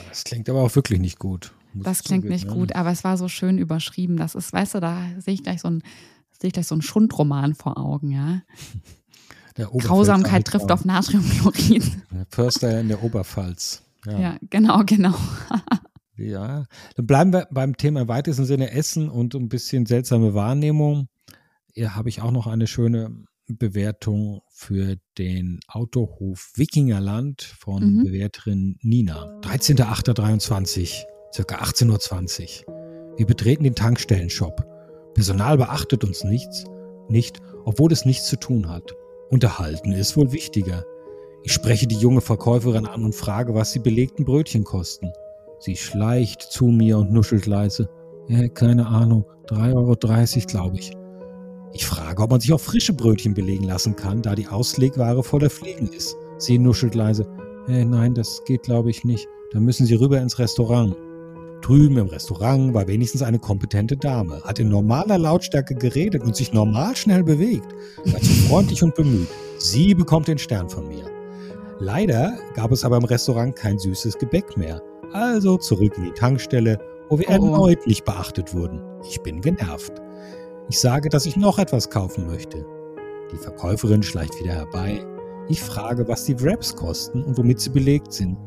Das 0.10 0.24
klingt 0.24 0.50
aber 0.50 0.62
auch 0.62 0.76
wirklich 0.76 1.00
nicht 1.00 1.20
gut. 1.20 1.54
Das 1.74 2.04
klingt 2.04 2.24
zugeben, 2.24 2.34
nicht 2.34 2.48
ja. 2.48 2.54
gut, 2.54 2.76
aber 2.76 2.92
es 2.92 3.04
war 3.04 3.18
so 3.18 3.28
schön 3.28 3.58
überschrieben. 3.58 4.18
Das 4.18 4.36
ist, 4.36 4.52
weißt 4.54 4.76
du, 4.76 4.80
da 4.80 5.02
sehe 5.20 5.34
ich 5.34 5.44
gleich 5.44 5.62
so 5.62 5.70
ein, 5.70 5.84
sehe 6.40 6.48
ich 6.48 6.54
gleich 6.54 6.68
so 6.68 6.76
einen 6.76 6.82
Schundroman 6.82 7.56
vor 7.56 7.78
Augen, 7.78 8.12
ja. 8.12 8.42
Grausamkeit 9.56 10.46
trifft 10.46 10.72
auf 10.72 10.86
Natriumchlorid. 10.86 11.84
Förster 12.30 12.80
in 12.80 12.88
der 12.88 13.04
Oberpfalz. 13.04 13.84
Ja. 14.06 14.20
Ja, 14.20 14.38
genau, 14.50 14.82
genau. 14.86 15.14
ja. 16.16 16.66
Dann 16.96 17.06
bleiben 17.06 17.34
wir 17.34 17.48
beim 17.52 17.78
Thema 17.78 18.02
im 18.02 18.08
weitesten 18.08 18.46
Sinne 18.46 18.72
Essen 18.72 19.10
und 19.10 19.36
ein 19.36 19.50
bisschen 19.50 19.86
seltsame 19.86 20.34
Wahrnehmung. 20.34 21.08
Hier 21.74 21.96
habe 21.96 22.10
ich 22.10 22.22
auch 22.22 22.32
noch 22.32 22.48
eine 22.48 22.66
schöne 22.68 23.26
Bewertung 23.48 24.42
für 24.50 24.96
den 25.18 25.60
Autohof 25.68 26.52
Wikingerland 26.56 27.42
von 27.42 27.98
Mhm. 27.98 28.04
Bewerterin 28.06 28.78
Nina. 28.82 29.40
13.08.23, 29.42 31.04
circa 31.34 31.58
18.20 31.58 32.68
Uhr. 32.68 33.16
Wir 33.18 33.26
betreten 33.26 33.64
den 33.64 33.76
Tankstellenshop. 33.76 34.66
Personal 35.14 35.58
beachtet 35.58 36.04
uns 36.04 36.24
nichts, 36.24 36.66
nicht, 37.10 37.40
obwohl 37.66 37.92
es 37.92 38.06
nichts 38.06 38.28
zu 38.28 38.38
tun 38.38 38.70
hat. 38.70 38.96
Unterhalten 39.30 39.92
ist 39.92 40.18
wohl 40.18 40.32
wichtiger. 40.32 40.86
Ich 41.44 41.54
spreche 41.54 41.88
die 41.88 41.96
junge 41.96 42.22
Verkäuferin 42.22 42.86
an 42.86 43.04
und 43.04 43.16
frage, 43.16 43.54
was 43.56 43.72
die 43.72 43.80
belegten 43.80 44.26
Brötchen 44.26 44.64
kosten. 44.64 45.12
Sie 45.60 45.76
schleicht 45.76 46.42
zu 46.42 46.66
mir 46.66 46.98
und 46.98 47.12
nuschelt 47.12 47.46
leise. 47.46 47.90
Ja, 48.28 48.48
keine 48.48 48.88
Ahnung, 48.88 49.26
3,30 49.48 49.76
Euro, 49.76 50.48
glaube 50.48 50.78
ich. 50.78 50.92
Ich 51.74 51.86
frage, 51.86 52.22
ob 52.22 52.32
man 52.32 52.42
sich 52.42 52.52
auch 52.54 52.60
frische 52.60 52.94
Brötchen 52.94 53.34
belegen 53.34 53.64
lassen 53.64 53.96
kann, 53.96 54.22
da 54.22 54.36
die 54.36 54.48
Auslegware 54.48 55.24
voller 55.24 55.50
Fliegen 55.50 55.88
ist. 55.88 56.16
Sie 56.38 56.58
nuschelt 56.58 56.96
leise. 56.96 57.26
Äh, 57.68 57.86
nein, 57.86 58.14
das 58.14 58.42
geht, 58.46 58.64
glaube 58.64 58.90
ich, 58.90 59.04
nicht. 59.04 59.28
Da 59.52 59.60
müssen 59.60 59.86
Sie 59.86 59.96
rüber 59.96 60.20
ins 60.20 60.40
Restaurant. 60.40 60.96
Drüben 61.62 61.98
im 61.98 62.08
Restaurant 62.08 62.74
war 62.74 62.88
wenigstens 62.88 63.22
eine 63.22 63.40
kompetente 63.40 63.96
Dame, 63.96 64.42
hat 64.44 64.60
in 64.60 64.70
normaler 64.70 65.18
Lautstärke 65.18 65.76
geredet 65.76 66.24
und 66.24 66.36
sich 66.36 66.54
normal 66.54 66.96
schnell 66.96 67.24
bewegt. 67.24 67.68
Dazu 68.06 68.32
freundlich 68.48 68.84
und 68.84 68.96
bemüht. 68.96 69.28
Sie 69.60 69.94
bekommt 69.94 70.28
den 70.28 70.38
Stern 70.40 70.70
von 70.70 70.88
mir. 70.88 71.06
Leider 71.80 72.38
gab 72.56 72.72
es 72.72 72.84
aber 72.84 72.98
im 72.98 73.06
Restaurant 73.06 73.56
kein 73.56 73.78
süßes 73.78 74.18
Gebäck 74.18 74.58
mehr. 74.58 74.82
Also 75.14 75.58
zurück 75.58 75.94
in 75.98 76.06
die 76.06 76.12
Tankstelle, 76.12 76.80
wo 77.10 77.20
wir 77.20 77.28
Oh, 77.30 77.34
oh. 77.34 77.36
erneut 77.36 77.86
nicht 77.88 78.06
beachtet 78.06 78.54
wurden. 78.54 78.82
Ich 79.08 79.22
bin 79.22 79.42
genervt. 79.42 79.94
Ich 80.70 80.80
sage, 80.80 81.10
dass 81.10 81.26
ich 81.26 81.36
noch 81.38 81.60
etwas 81.60 81.90
kaufen 81.90 82.28
möchte. 82.28 82.66
Die 83.32 83.38
Verkäuferin 83.38 84.04
schleicht 84.04 84.40
wieder 84.40 84.54
herbei. 84.54 85.06
Ich 85.50 85.62
frage, 85.62 86.08
was 86.08 86.26
die 86.26 86.40
Wraps 86.42 86.76
kosten 86.76 87.24
und 87.24 87.38
womit 87.38 87.60
sie 87.60 87.70
belegt 87.70 88.14
sind. 88.14 88.38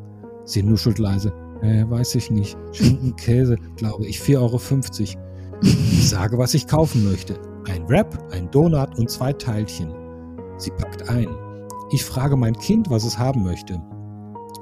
Sie 0.45 0.63
nuschelt 0.63 0.99
leise. 0.99 1.33
Äh, 1.63 1.89
weiß 1.89 2.15
ich 2.17 2.31
nicht. 2.31 2.57
Schinken, 2.73 3.17
Käse, 3.17 3.57
glaube 3.77 4.07
ich, 4.07 4.19
4,50 4.19 4.39
Euro. 4.39 5.21
Ich 5.63 6.09
sage, 6.09 6.39
was 6.39 6.55
ich 6.55 6.67
kaufen 6.67 7.05
möchte. 7.05 7.39
Ein 7.67 7.89
Wrap, 7.89 8.19
ein 8.33 8.51
Donut 8.51 8.99
und 8.99 9.11
zwei 9.11 9.33
Teilchen. 9.33 9.95
Sie 10.59 10.71
packt 10.71 11.09
ein. 11.09 11.29
Ich 11.91 12.05
frage 12.05 12.37
mein 12.37 12.55
Kind, 12.55 12.91
was 12.91 13.05
es 13.05 13.19
haben 13.19 13.45
möchte. 13.45 13.81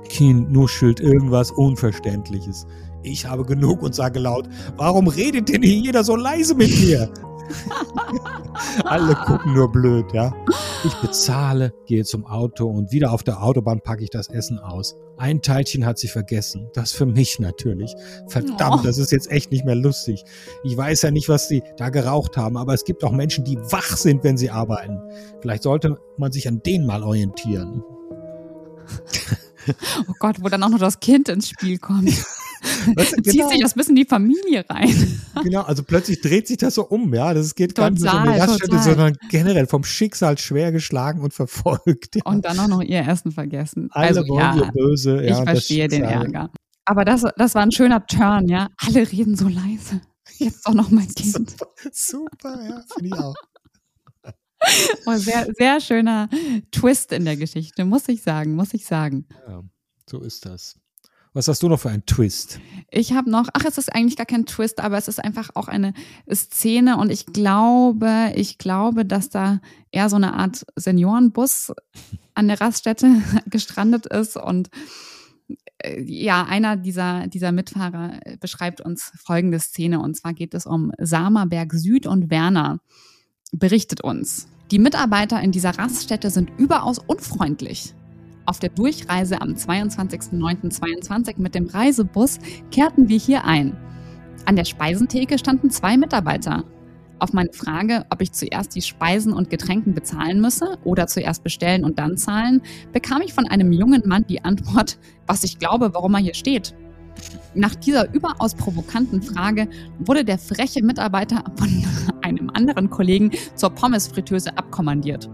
Kind 0.09 0.53
nuschelt 0.53 1.01
irgendwas 1.01 1.51
Unverständliches. 1.51 2.67
Ich 3.03 3.27
habe 3.27 3.45
genug 3.45 3.83
und 3.83 3.95
sage 3.95 4.21
laut, 4.21 4.49
warum 4.77 5.09
redet 5.09 5.49
denn 5.49 5.63
hier 5.63 5.75
jeder 5.77 6.05
so 6.05 6.15
leise 6.15 6.55
mit 6.55 6.71
mir? 6.81 7.13
Alle 8.85 9.15
gucken 9.15 9.55
nur 9.55 9.71
blöd, 9.71 10.07
ja. 10.13 10.35
Ich 10.85 10.95
bezahle, 10.95 11.73
gehe 11.87 12.05
zum 12.05 12.27
Auto 12.27 12.67
und 12.67 12.93
wieder 12.93 13.13
auf 13.13 13.23
der 13.23 13.43
Autobahn 13.43 13.81
packe 13.81 14.03
ich 14.03 14.11
das 14.11 14.29
Essen 14.29 14.59
aus. 14.59 14.97
Ein 15.17 15.43
Teilchen 15.43 15.87
hat 15.87 15.99
sie 15.99 16.09
vergessen. 16.09 16.69
Das 16.75 16.93
für 16.93 17.07
mich 17.07 17.39
natürlich. 17.39 17.95
Verdammt, 18.29 18.81
oh. 18.81 18.83
das 18.85 18.99
ist 18.99 19.13
jetzt 19.13 19.31
echt 19.31 19.53
nicht 19.53 19.65
mehr 19.65 19.75
lustig. 19.75 20.25
Ich 20.65 20.77
weiß 20.77 21.03
ja 21.03 21.11
nicht, 21.11 21.29
was 21.29 21.49
sie 21.49 21.63
da 21.77 21.91
geraucht 21.91 22.37
haben, 22.37 22.57
aber 22.57 22.75
es 22.75 22.85
gibt 22.85 23.05
auch 23.05 23.13
Menschen, 23.13 23.45
die 23.45 23.57
wach 23.59 23.97
sind, 23.97 24.25
wenn 24.25 24.37
sie 24.37 24.51
arbeiten. 24.51 25.01
Vielleicht 25.41 25.63
sollte 25.63 25.99
man 26.17 26.33
sich 26.33 26.49
an 26.49 26.63
denen 26.63 26.87
mal 26.87 27.03
orientieren. 27.03 27.83
Oh 30.09 30.15
Gott, 30.19 30.43
wo 30.43 30.49
dann 30.49 30.61
auch 30.65 30.71
noch 30.71 30.81
das 30.81 30.99
Kind 30.99 31.29
ins 31.29 31.49
Spiel 31.49 31.79
kommt. 31.79 32.11
Weißt 32.95 33.13
du, 33.13 33.23
genau. 33.23 33.23
Zieht 33.33 33.49
sich 33.51 33.61
das 33.61 33.75
bis 33.75 33.89
in 33.89 33.97
die 33.97 34.05
Familie 34.05 34.65
rein. 34.69 35.21
Genau, 35.43 35.63
also 35.63 35.83
plötzlich 35.83 36.21
dreht 36.21 36.47
sich 36.47 36.59
das 36.59 36.75
so 36.75 36.87
um, 36.87 37.13
ja. 37.15 37.35
Das 37.35 37.55
geht 37.55 37.75
gar 37.75 37.91
nicht 37.91 38.03
um 38.03 38.23
die 38.25 38.39
Raststätte, 38.39 38.79
sondern 38.79 39.17
generell 39.31 39.67
vom 39.67 39.85
Schicksal 39.85 40.39
schwer 40.39 40.73
geschlagen 40.73 41.21
und 41.21 41.35
verfolgt. 41.35 42.17
Ja. 42.17 42.23
Und 42.25 42.45
dann 42.45 42.59
auch 42.59 42.69
noch 42.69 42.83
ihr 42.83 43.07
Essen 43.07 43.33
vergessen. 43.33 43.89
Alle 43.93 44.09
also, 44.09 44.29
wollen 44.29 44.59
ja, 44.59 44.71
böse. 44.73 45.25
Ja, 45.25 45.39
ich 45.39 45.45
verstehe 45.45 45.89
den 45.89 46.05
Ärger. 46.05 46.51
Aber 46.85 47.05
das, 47.05 47.25
das 47.37 47.55
war 47.55 47.63
ein 47.63 47.73
schöner 47.73 48.07
Turn, 48.07 48.49
ja. 48.49 48.69
Alle 48.77 49.11
reden 49.11 49.37
so 49.37 49.49
leise. 49.49 50.01
Jetzt 50.39 50.67
doch 50.67 50.75
noch 50.75 50.91
mein 50.91 51.09
Kind. 51.09 51.51
Super, 51.51 51.67
super 51.93 52.63
ja, 52.69 52.85
finde 52.95 53.09
ich 53.09 53.15
auch. 53.15 53.35
Oh, 55.07 55.17
sehr, 55.17 55.49
sehr 55.59 55.81
schöner 55.81 56.29
Twist 56.71 57.11
in 57.11 57.25
der 57.25 57.37
Geschichte, 57.37 57.85
muss 57.85 58.09
ich 58.09 58.23
sagen, 58.23 58.55
muss 58.55 58.73
ich 58.75 58.87
sagen. 58.87 59.27
Ja, 59.49 59.65
so 60.09 60.21
ist 60.21 60.47
das. 60.47 60.77
Was 61.35 61.49
hast 61.49 61.63
du 61.63 61.69
noch 61.69 61.81
für 61.81 61.89
einen 61.89 62.05
Twist? 62.05 62.61
Ich 62.91 63.15
habe 63.15 63.31
noch, 63.31 63.49
ach, 63.55 63.65
es 63.65 63.79
ist 63.79 63.95
eigentlich 63.95 64.17
gar 64.17 64.27
kein 64.27 64.45
Twist, 64.45 64.81
aber 64.81 64.99
es 64.99 65.09
ist 65.09 65.19
einfach 65.19 65.51
auch 65.55 65.67
eine 65.67 65.95
Szene 66.31 66.99
und 66.99 67.11
ich 67.11 67.25
glaube, 67.25 68.33
ich 68.35 68.59
glaube, 68.59 69.07
dass 69.07 69.31
da 69.31 69.61
eher 69.91 70.11
so 70.11 70.17
eine 70.17 70.35
Art 70.35 70.67
Seniorenbus 70.77 71.73
an 72.35 72.49
der 72.49 72.61
Raststätte 72.61 73.23
gestrandet 73.47 74.05
ist 74.07 74.37
und 74.37 74.69
äh, 75.79 76.03
ja, 76.03 76.45
einer 76.45 76.77
dieser, 76.77 77.27
dieser 77.29 77.51
Mitfahrer 77.51 78.21
beschreibt 78.39 78.83
uns 78.83 79.13
folgende 79.17 79.59
Szene 79.59 80.01
und 80.01 80.15
zwar 80.15 80.35
geht 80.35 80.53
es 80.53 80.67
um 80.67 80.93
Samerberg 80.99 81.73
Süd 81.73 82.07
und 82.07 82.31
Werner 82.31 82.81
berichtet 83.53 84.03
uns. 84.03 84.49
Die 84.71 84.79
Mitarbeiter 84.79 85.41
in 85.41 85.53
dieser 85.53 85.79
Raststätte 85.79 86.29
sind 86.29 86.51
überaus 86.59 86.99
unfreundlich. 86.99 87.95
Auf 88.45 88.59
der 88.59 88.71
Durchreise 88.71 89.41
am 89.41 89.51
22.09.22 89.51 91.35
mit 91.39 91.55
dem 91.55 91.67
Reisebus 91.67 92.39
kehrten 92.71 93.09
wir 93.09 93.19
hier 93.19 93.45
ein. 93.45 93.77
An 94.47 94.57
der 94.57 94.65
Speisentheke 94.65 95.39
standen 95.39 95.71
zwei 95.71 95.97
Mitarbeiter. 95.97 96.65
Auf 97.21 97.33
meine 97.33 97.53
Frage, 97.53 98.05
ob 98.11 98.21
ich 98.21 98.33
zuerst 98.33 98.75
die 98.75 98.83
Speisen 98.83 99.33
und 99.33 99.49
Getränken 99.49 99.95
bezahlen 99.95 100.41
müsse 100.41 100.77
oder 100.83 101.07
zuerst 101.07 101.45
bestellen 101.45 101.85
und 101.85 102.01
dann 102.01 102.17
zahlen, 102.17 102.63
bekam 102.93 103.23
ich 103.23 103.33
von 103.33 103.47
einem 103.47 103.71
jungen 103.73 104.03
Mann 104.07 104.25
die 104.29 104.45
Antwort, 104.45 104.99
was 105.29 105.45
ich 105.45 105.61
glaube, 105.61 105.95
warum 105.95 106.15
er 106.15 106.21
hier 106.21 106.35
steht. 106.35 106.75
Nach 107.55 107.77
dieser 107.77 108.13
überaus 108.13 108.55
provokanten 108.55 109.23
Frage 109.23 109.69
wurde 110.01 110.25
der 110.25 110.39
freche 110.39 110.83
Mitarbeiter 110.83 111.45
von 111.57 111.85
einem 112.23 112.51
anderen 112.51 112.91
Kollegen 112.91 113.31
zur 113.55 113.71
Pommesfritteuse 113.71 114.57
abkommandiert. 114.59 115.31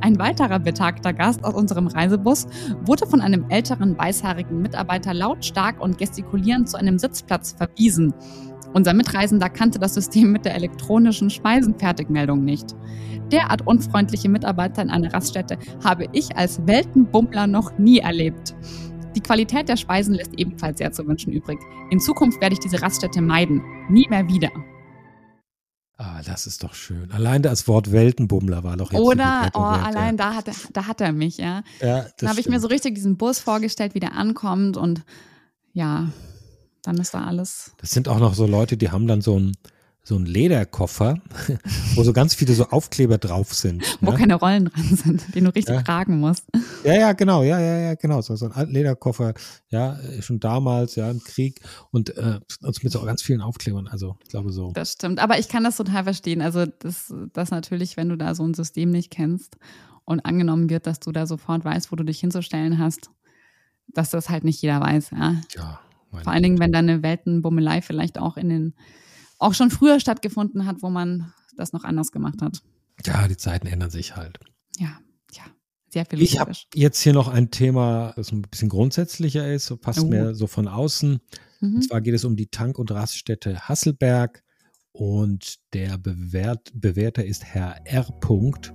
Ein 0.00 0.18
weiterer 0.18 0.58
betagter 0.58 1.12
Gast 1.12 1.44
aus 1.44 1.54
unserem 1.54 1.86
Reisebus 1.86 2.46
wurde 2.84 3.06
von 3.06 3.20
einem 3.20 3.46
älteren 3.48 3.96
weißhaarigen 3.98 4.60
Mitarbeiter 4.60 5.14
lautstark 5.14 5.80
und 5.80 5.98
gestikulierend 5.98 6.68
zu 6.68 6.76
einem 6.76 6.98
Sitzplatz 6.98 7.52
verwiesen. 7.52 8.14
Unser 8.74 8.92
Mitreisender 8.92 9.48
kannte 9.48 9.78
das 9.78 9.94
System 9.94 10.30
mit 10.30 10.44
der 10.44 10.54
elektronischen 10.54 11.30
Speisenfertigmeldung 11.30 12.44
nicht. 12.44 12.76
Derart 13.32 13.66
unfreundliche 13.66 14.28
Mitarbeiter 14.28 14.82
in 14.82 14.90
einer 14.90 15.12
Raststätte 15.12 15.58
habe 15.84 16.06
ich 16.12 16.36
als 16.36 16.66
Weltenbummler 16.66 17.46
noch 17.46 17.78
nie 17.78 17.98
erlebt. 17.98 18.54
Die 19.16 19.20
Qualität 19.20 19.68
der 19.68 19.76
Speisen 19.76 20.14
lässt 20.14 20.38
ebenfalls 20.38 20.78
sehr 20.78 20.92
zu 20.92 21.06
wünschen 21.06 21.32
übrig. 21.32 21.58
In 21.90 21.98
Zukunft 21.98 22.40
werde 22.40 22.54
ich 22.54 22.60
diese 22.60 22.82
Raststätte 22.82 23.20
meiden. 23.20 23.62
Nie 23.88 24.06
mehr 24.08 24.28
wieder. 24.28 24.50
Ah, 26.00 26.22
das 26.24 26.46
ist 26.46 26.62
doch 26.62 26.74
schön. 26.74 27.10
Allein 27.10 27.42
das 27.42 27.66
Wort 27.66 27.90
Weltenbummler 27.90 28.62
war 28.62 28.76
doch 28.76 28.92
jetzt 28.92 29.00
Oder, 29.00 29.50
oh, 29.54 29.60
Welt, 29.60 29.84
allein 29.84 30.16
ja. 30.16 30.30
da, 30.30 30.34
hat 30.34 30.46
er, 30.46 30.54
da 30.72 30.86
hat 30.86 31.00
er 31.00 31.10
mich, 31.10 31.38
ja. 31.38 31.64
ja 31.80 32.06
da 32.18 32.28
habe 32.28 32.38
ich 32.38 32.48
mir 32.48 32.60
so 32.60 32.68
richtig 32.68 32.94
diesen 32.94 33.16
Bus 33.16 33.40
vorgestellt, 33.40 33.96
wie 33.96 34.00
der 34.00 34.14
ankommt 34.14 34.76
und 34.76 35.02
ja, 35.72 36.08
dann 36.82 36.98
ist 36.98 37.14
da 37.14 37.24
alles. 37.24 37.72
Das 37.78 37.90
sind 37.90 38.08
auch 38.08 38.20
noch 38.20 38.34
so 38.34 38.46
Leute, 38.46 38.76
die 38.76 38.92
haben 38.92 39.08
dann 39.08 39.22
so 39.22 39.40
ein, 39.40 39.56
so 40.08 40.16
ein 40.16 40.24
Lederkoffer, 40.24 41.20
wo 41.94 42.02
so 42.02 42.14
ganz 42.14 42.34
viele 42.34 42.54
so 42.54 42.64
Aufkleber 42.64 43.18
drauf 43.18 43.52
sind. 43.52 43.84
wo 44.00 44.10
ne? 44.10 44.16
keine 44.16 44.36
Rollen 44.36 44.64
dran 44.64 44.96
sind, 44.96 45.34
den 45.34 45.44
du 45.44 45.54
richtig 45.54 45.74
ja. 45.74 45.82
tragen 45.82 46.18
musst. 46.18 46.46
Ja, 46.82 46.94
ja, 46.94 47.12
genau, 47.12 47.42
ja, 47.42 47.60
ja, 47.60 47.78
ja, 47.78 47.94
genau. 47.94 48.22
So, 48.22 48.34
so 48.34 48.48
ein 48.50 48.70
Lederkoffer, 48.70 49.34
ja, 49.68 49.98
schon 50.20 50.40
damals, 50.40 50.96
ja, 50.96 51.10
im 51.10 51.22
Krieg 51.22 51.60
und, 51.90 52.16
äh, 52.16 52.40
und 52.62 52.82
mit 52.82 52.90
so 52.90 53.02
ganz 53.02 53.20
vielen 53.20 53.42
Aufklebern. 53.42 53.86
Also, 53.86 54.16
ich 54.22 54.30
glaube 54.30 54.50
so. 54.50 54.72
Das 54.72 54.92
stimmt, 54.92 55.18
aber 55.18 55.38
ich 55.38 55.48
kann 55.48 55.62
das 55.62 55.76
total 55.76 56.04
verstehen. 56.04 56.40
Also, 56.40 56.64
das, 56.64 57.12
das 57.34 57.50
natürlich, 57.50 57.98
wenn 57.98 58.08
du 58.08 58.16
da 58.16 58.34
so 58.34 58.44
ein 58.44 58.54
System 58.54 58.90
nicht 58.90 59.10
kennst 59.10 59.58
und 60.06 60.20
angenommen 60.20 60.70
wird, 60.70 60.86
dass 60.86 61.00
du 61.00 61.12
da 61.12 61.26
sofort 61.26 61.66
weißt, 61.66 61.92
wo 61.92 61.96
du 61.96 62.04
dich 62.04 62.20
hinzustellen 62.20 62.78
hast, 62.78 63.10
dass 63.88 64.08
das 64.08 64.30
halt 64.30 64.44
nicht 64.44 64.62
jeder 64.62 64.80
weiß, 64.80 65.10
ja. 65.10 65.36
Ja. 65.54 65.80
Vor 66.10 66.32
allen 66.32 66.42
Dingen, 66.42 66.58
wenn 66.58 66.72
deine 66.72 67.02
Weltenbummelei 67.02 67.82
vielleicht 67.82 68.18
auch 68.18 68.38
in 68.38 68.48
den 68.48 68.74
auch 69.38 69.54
schon 69.54 69.70
früher 69.70 70.00
stattgefunden 70.00 70.66
hat, 70.66 70.82
wo 70.82 70.90
man 70.90 71.32
das 71.56 71.72
noch 71.72 71.84
anders 71.84 72.12
gemacht 72.12 72.42
hat. 72.42 72.62
Ja, 73.04 73.28
die 73.28 73.36
Zeiten 73.36 73.66
ändern 73.66 73.90
sich 73.90 74.16
halt. 74.16 74.38
Ja, 74.78 74.98
ja. 75.32 75.42
Sehr 75.90 76.04
viel. 76.04 76.20
Ich 76.20 76.38
habe 76.38 76.52
jetzt 76.74 77.00
hier 77.00 77.12
noch 77.12 77.28
ein 77.28 77.50
Thema, 77.50 78.12
das 78.16 78.32
ein 78.32 78.42
bisschen 78.42 78.68
grundsätzlicher 78.68 79.50
ist, 79.50 79.74
passt 79.80 80.00
oh. 80.00 80.06
mir 80.06 80.34
so 80.34 80.46
von 80.46 80.68
außen. 80.68 81.20
Mhm. 81.60 81.74
Und 81.76 81.82
zwar 81.82 82.00
geht 82.00 82.14
es 82.14 82.24
um 82.24 82.36
die 82.36 82.48
Tank- 82.48 82.78
und 82.78 82.90
Raststätte 82.90 83.68
Hasselberg 83.68 84.42
und 84.92 85.58
der 85.72 85.96
Bewährt, 85.96 86.72
Bewerter 86.74 87.24
ist 87.24 87.44
Herr 87.44 87.76
R. 87.86 88.04
Punkt. 88.20 88.72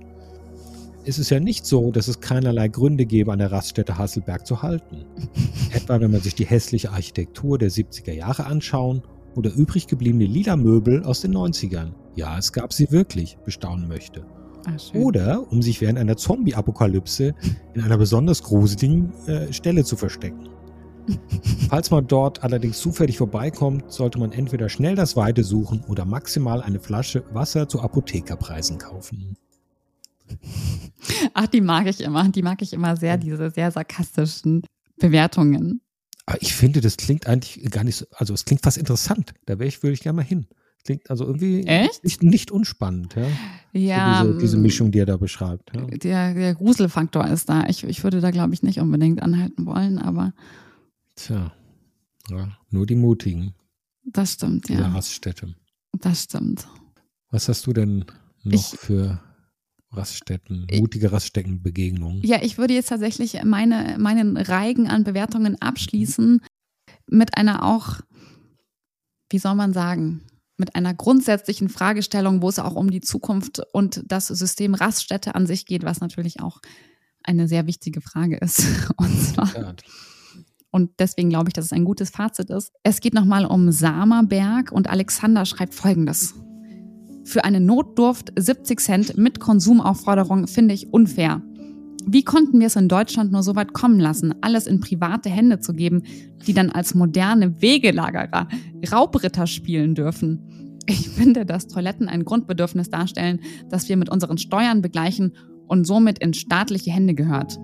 Es 1.06 1.18
ist 1.18 1.28
ja 1.28 1.38
nicht 1.38 1.66
so, 1.66 1.92
dass 1.92 2.08
es 2.08 2.20
keinerlei 2.20 2.68
Gründe 2.68 3.04
gäbe, 3.04 3.30
an 3.30 3.38
der 3.38 3.52
Raststätte 3.52 3.98
Hasselberg 3.98 4.46
zu 4.46 4.62
halten. 4.62 5.04
Etwa 5.72 6.00
wenn 6.00 6.10
man 6.10 6.22
sich 6.22 6.34
die 6.34 6.46
hässliche 6.46 6.90
Architektur 6.92 7.58
der 7.58 7.70
70er 7.70 8.12
Jahre 8.12 8.46
anschauen 8.46 9.02
oder 9.36 9.52
übrig 9.52 9.86
gebliebene 9.86 10.26
lila 10.26 10.56
Möbel 10.56 11.04
aus 11.04 11.20
den 11.20 11.34
90ern. 11.34 11.92
Ja, 12.14 12.38
es 12.38 12.52
gab 12.52 12.72
sie 12.72 12.90
wirklich, 12.90 13.38
bestaunen 13.44 13.88
möchte. 13.88 14.24
Ach, 14.66 14.94
oder 14.94 15.50
um 15.50 15.62
sich 15.62 15.80
während 15.80 15.98
einer 15.98 16.16
Zombie-Apokalypse 16.16 17.34
in 17.74 17.82
einer 17.82 17.98
besonders 17.98 18.42
gruseligen 18.42 19.12
äh, 19.26 19.52
Stelle 19.52 19.84
zu 19.84 19.96
verstecken. 19.96 20.48
Falls 21.68 21.90
man 21.90 22.06
dort 22.06 22.42
allerdings 22.42 22.78
zufällig 22.78 23.18
vorbeikommt, 23.18 23.92
sollte 23.92 24.18
man 24.18 24.32
entweder 24.32 24.68
schnell 24.68 24.94
das 24.94 25.16
Weite 25.16 25.44
suchen 25.44 25.84
oder 25.86 26.04
maximal 26.04 26.62
eine 26.62 26.80
Flasche 26.80 27.24
Wasser 27.32 27.68
zu 27.68 27.80
Apothekerpreisen 27.80 28.78
kaufen. 28.78 29.36
Ach, 31.34 31.46
die 31.46 31.60
mag 31.60 31.86
ich 31.86 32.00
immer. 32.00 32.28
Die 32.28 32.42
mag 32.42 32.62
ich 32.62 32.72
immer 32.72 32.96
sehr, 32.96 33.18
diese 33.18 33.50
sehr 33.50 33.70
sarkastischen 33.70 34.62
Bewertungen. 34.98 35.80
Aber 36.26 36.40
ich 36.40 36.54
finde, 36.54 36.80
das 36.80 36.96
klingt 36.96 37.26
eigentlich 37.26 37.62
gar 37.70 37.84
nicht 37.84 37.96
so, 37.96 38.06
also 38.12 38.32
es 38.34 38.44
klingt 38.44 38.62
fast 38.62 38.78
interessant. 38.78 39.34
Da 39.46 39.58
wäre 39.58 39.68
ich, 39.68 39.82
würde 39.82 39.94
ich 39.94 40.00
gerne 40.00 40.16
mal 40.16 40.22
hin. 40.22 40.46
Klingt 40.84 41.08
also 41.08 41.24
irgendwie 41.24 41.64
nicht, 42.02 42.22
nicht, 42.22 42.50
unspannend, 42.50 43.14
ja. 43.14 43.26
Ja. 43.72 44.20
So 44.22 44.28
diese, 44.28 44.40
diese, 44.40 44.56
Mischung, 44.58 44.90
die 44.90 44.98
er 44.98 45.06
da 45.06 45.16
beschreibt. 45.16 45.74
Ja. 45.74 45.86
Der, 45.86 46.34
der 46.34 46.54
Gruselfaktor 46.54 47.26
ist 47.26 47.48
da. 47.48 47.64
Ich, 47.68 47.84
ich 47.84 48.04
würde 48.04 48.20
da, 48.20 48.30
glaube 48.30 48.52
ich, 48.52 48.62
nicht 48.62 48.80
unbedingt 48.80 49.22
anhalten 49.22 49.64
wollen, 49.64 49.98
aber. 49.98 50.34
Tja. 51.16 51.52
Ja, 52.30 52.58
nur 52.70 52.86
die 52.86 52.96
Mutigen. 52.96 53.54
Das 54.04 54.34
stimmt, 54.34 54.68
ja. 54.68 54.88
Raststätte. 54.88 55.54
Das 55.92 56.24
stimmt. 56.24 56.66
Was 57.30 57.48
hast 57.48 57.66
du 57.66 57.72
denn 57.72 58.04
noch 58.42 58.52
ich, 58.52 58.78
für 58.78 59.20
Raststätten, 59.96 60.66
mutige 60.72 61.12
Raststättenbegegnungen. 61.12 62.22
Ja, 62.22 62.42
ich 62.42 62.58
würde 62.58 62.74
jetzt 62.74 62.88
tatsächlich 62.88 63.42
meine, 63.44 63.96
meinen 63.98 64.36
Reigen 64.36 64.88
an 64.88 65.04
Bewertungen 65.04 65.60
abschließen 65.60 66.40
mit 67.08 67.36
einer 67.36 67.64
auch, 67.64 68.00
wie 69.30 69.38
soll 69.38 69.54
man 69.54 69.72
sagen, 69.72 70.22
mit 70.56 70.76
einer 70.76 70.94
grundsätzlichen 70.94 71.68
Fragestellung, 71.68 72.42
wo 72.42 72.48
es 72.48 72.58
auch 72.58 72.76
um 72.76 72.90
die 72.90 73.00
Zukunft 73.00 73.60
und 73.72 74.02
das 74.06 74.28
System 74.28 74.74
Raststätte 74.74 75.34
an 75.34 75.46
sich 75.46 75.66
geht, 75.66 75.82
was 75.82 76.00
natürlich 76.00 76.40
auch 76.40 76.60
eine 77.22 77.48
sehr 77.48 77.66
wichtige 77.66 78.00
Frage 78.00 78.36
ist. 78.36 78.62
Und, 78.96 79.18
zwar, 79.18 79.74
und 80.70 80.90
deswegen 80.98 81.30
glaube 81.30 81.48
ich, 81.48 81.52
dass 81.54 81.66
es 81.66 81.72
ein 81.72 81.84
gutes 81.84 82.10
Fazit 82.10 82.50
ist. 82.50 82.72
Es 82.82 83.00
geht 83.00 83.14
nochmal 83.14 83.46
um 83.46 83.70
Samerberg 83.70 84.72
und 84.72 84.90
Alexander 84.90 85.46
schreibt 85.46 85.72
folgendes. 85.72 86.34
Für 87.24 87.44
eine 87.44 87.60
Notdurft 87.60 88.32
70 88.36 88.80
Cent 88.80 89.18
mit 89.18 89.40
Konsumaufforderung 89.40 90.46
finde 90.46 90.74
ich 90.74 90.92
unfair. 90.92 91.42
Wie 92.06 92.22
konnten 92.22 92.60
wir 92.60 92.66
es 92.66 92.76
in 92.76 92.88
Deutschland 92.88 93.32
nur 93.32 93.42
so 93.42 93.56
weit 93.56 93.72
kommen 93.72 93.98
lassen, 93.98 94.34
alles 94.42 94.66
in 94.66 94.80
private 94.80 95.30
Hände 95.30 95.58
zu 95.58 95.72
geben, 95.72 96.02
die 96.46 96.52
dann 96.52 96.70
als 96.70 96.94
moderne 96.94 97.62
Wegelagerer 97.62 98.48
Raubritter 98.92 99.46
spielen 99.46 99.94
dürfen? 99.94 100.78
Ich 100.86 101.08
finde, 101.08 101.46
dass 101.46 101.66
Toiletten 101.66 102.08
ein 102.08 102.26
Grundbedürfnis 102.26 102.90
darstellen, 102.90 103.40
das 103.70 103.88
wir 103.88 103.96
mit 103.96 104.10
unseren 104.10 104.36
Steuern 104.36 104.82
begleichen 104.82 105.34
und 105.66 105.86
somit 105.86 106.18
in 106.18 106.34
staatliche 106.34 106.90
Hände 106.90 107.14
gehört. 107.14 107.58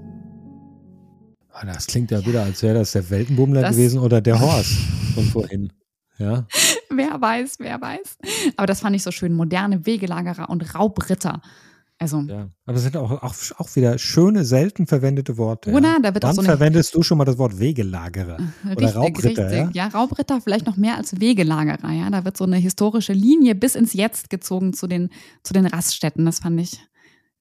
Ah, 1.53 1.67
das 1.67 1.87
klingt 1.87 2.11
ja 2.11 2.25
wieder, 2.25 2.45
als 2.45 2.63
wäre 2.63 2.79
das 2.79 2.93
der 2.93 3.11
Weltenbummler 3.11 3.61
das 3.61 3.77
gewesen 3.77 4.01
oder 4.01 4.23
der 4.23 4.41
Horst 4.41 4.73
von 5.15 5.25
vorhin. 5.25 5.71
Ja. 6.19 6.47
wer 6.95 7.21
weiß, 7.21 7.57
wer 7.59 7.81
weiß. 7.81 8.19
Aber 8.57 8.67
das 8.67 8.81
fand 8.81 8.97
ich 8.97 9.03
so 9.03 9.11
schön. 9.11 9.35
Moderne 9.35 9.87
Wegelagerer 9.87 10.49
und 10.51 10.75
Raubritter. 10.75 11.41
Also. 11.99 12.21
Ja. 12.23 12.49
Aber 12.65 12.75
das 12.75 12.83
sind 12.83 12.97
auch, 12.97 13.11
auch, 13.23 13.35
auch 13.59 13.77
wieder 13.77 13.99
schöne, 13.99 14.45
selten 14.45 14.87
verwendete 14.87 15.37
Worte. 15.37 15.71
Oder? 15.71 15.89
Ja. 15.89 15.99
Da 15.99 16.15
wird 16.15 16.25
Wann 16.25 16.31
auch 16.31 16.35
so 16.37 16.43
verwendest 16.43 16.95
du 16.95 17.03
schon 17.03 17.19
mal 17.19 17.27
das 17.27 17.37
Wort 17.37 17.59
Wegelagerer? 17.59 18.39
Richtig, 18.39 18.77
oder 18.77 18.95
Raubritter, 18.95 19.51
richtig. 19.51 19.75
Ja? 19.75 19.87
ja, 19.87 19.89
Raubritter 19.89 20.41
vielleicht 20.41 20.67
noch 20.67 20.77
mehr 20.77 20.97
als 20.97 21.21
Wegelagerer. 21.21 21.93
Ja, 21.93 22.09
da 22.09 22.25
wird 22.25 22.39
so 22.39 22.45
eine 22.45 22.57
historische 22.57 23.13
Linie 23.13 23.55
bis 23.55 23.75
ins 23.75 23.93
Jetzt 23.93 24.31
gezogen 24.31 24.73
zu 24.73 24.87
den, 24.87 25.11
zu 25.43 25.53
den 25.53 25.67
Raststätten. 25.67 26.25
Das 26.25 26.39
fand 26.39 26.61
ich 26.61 26.81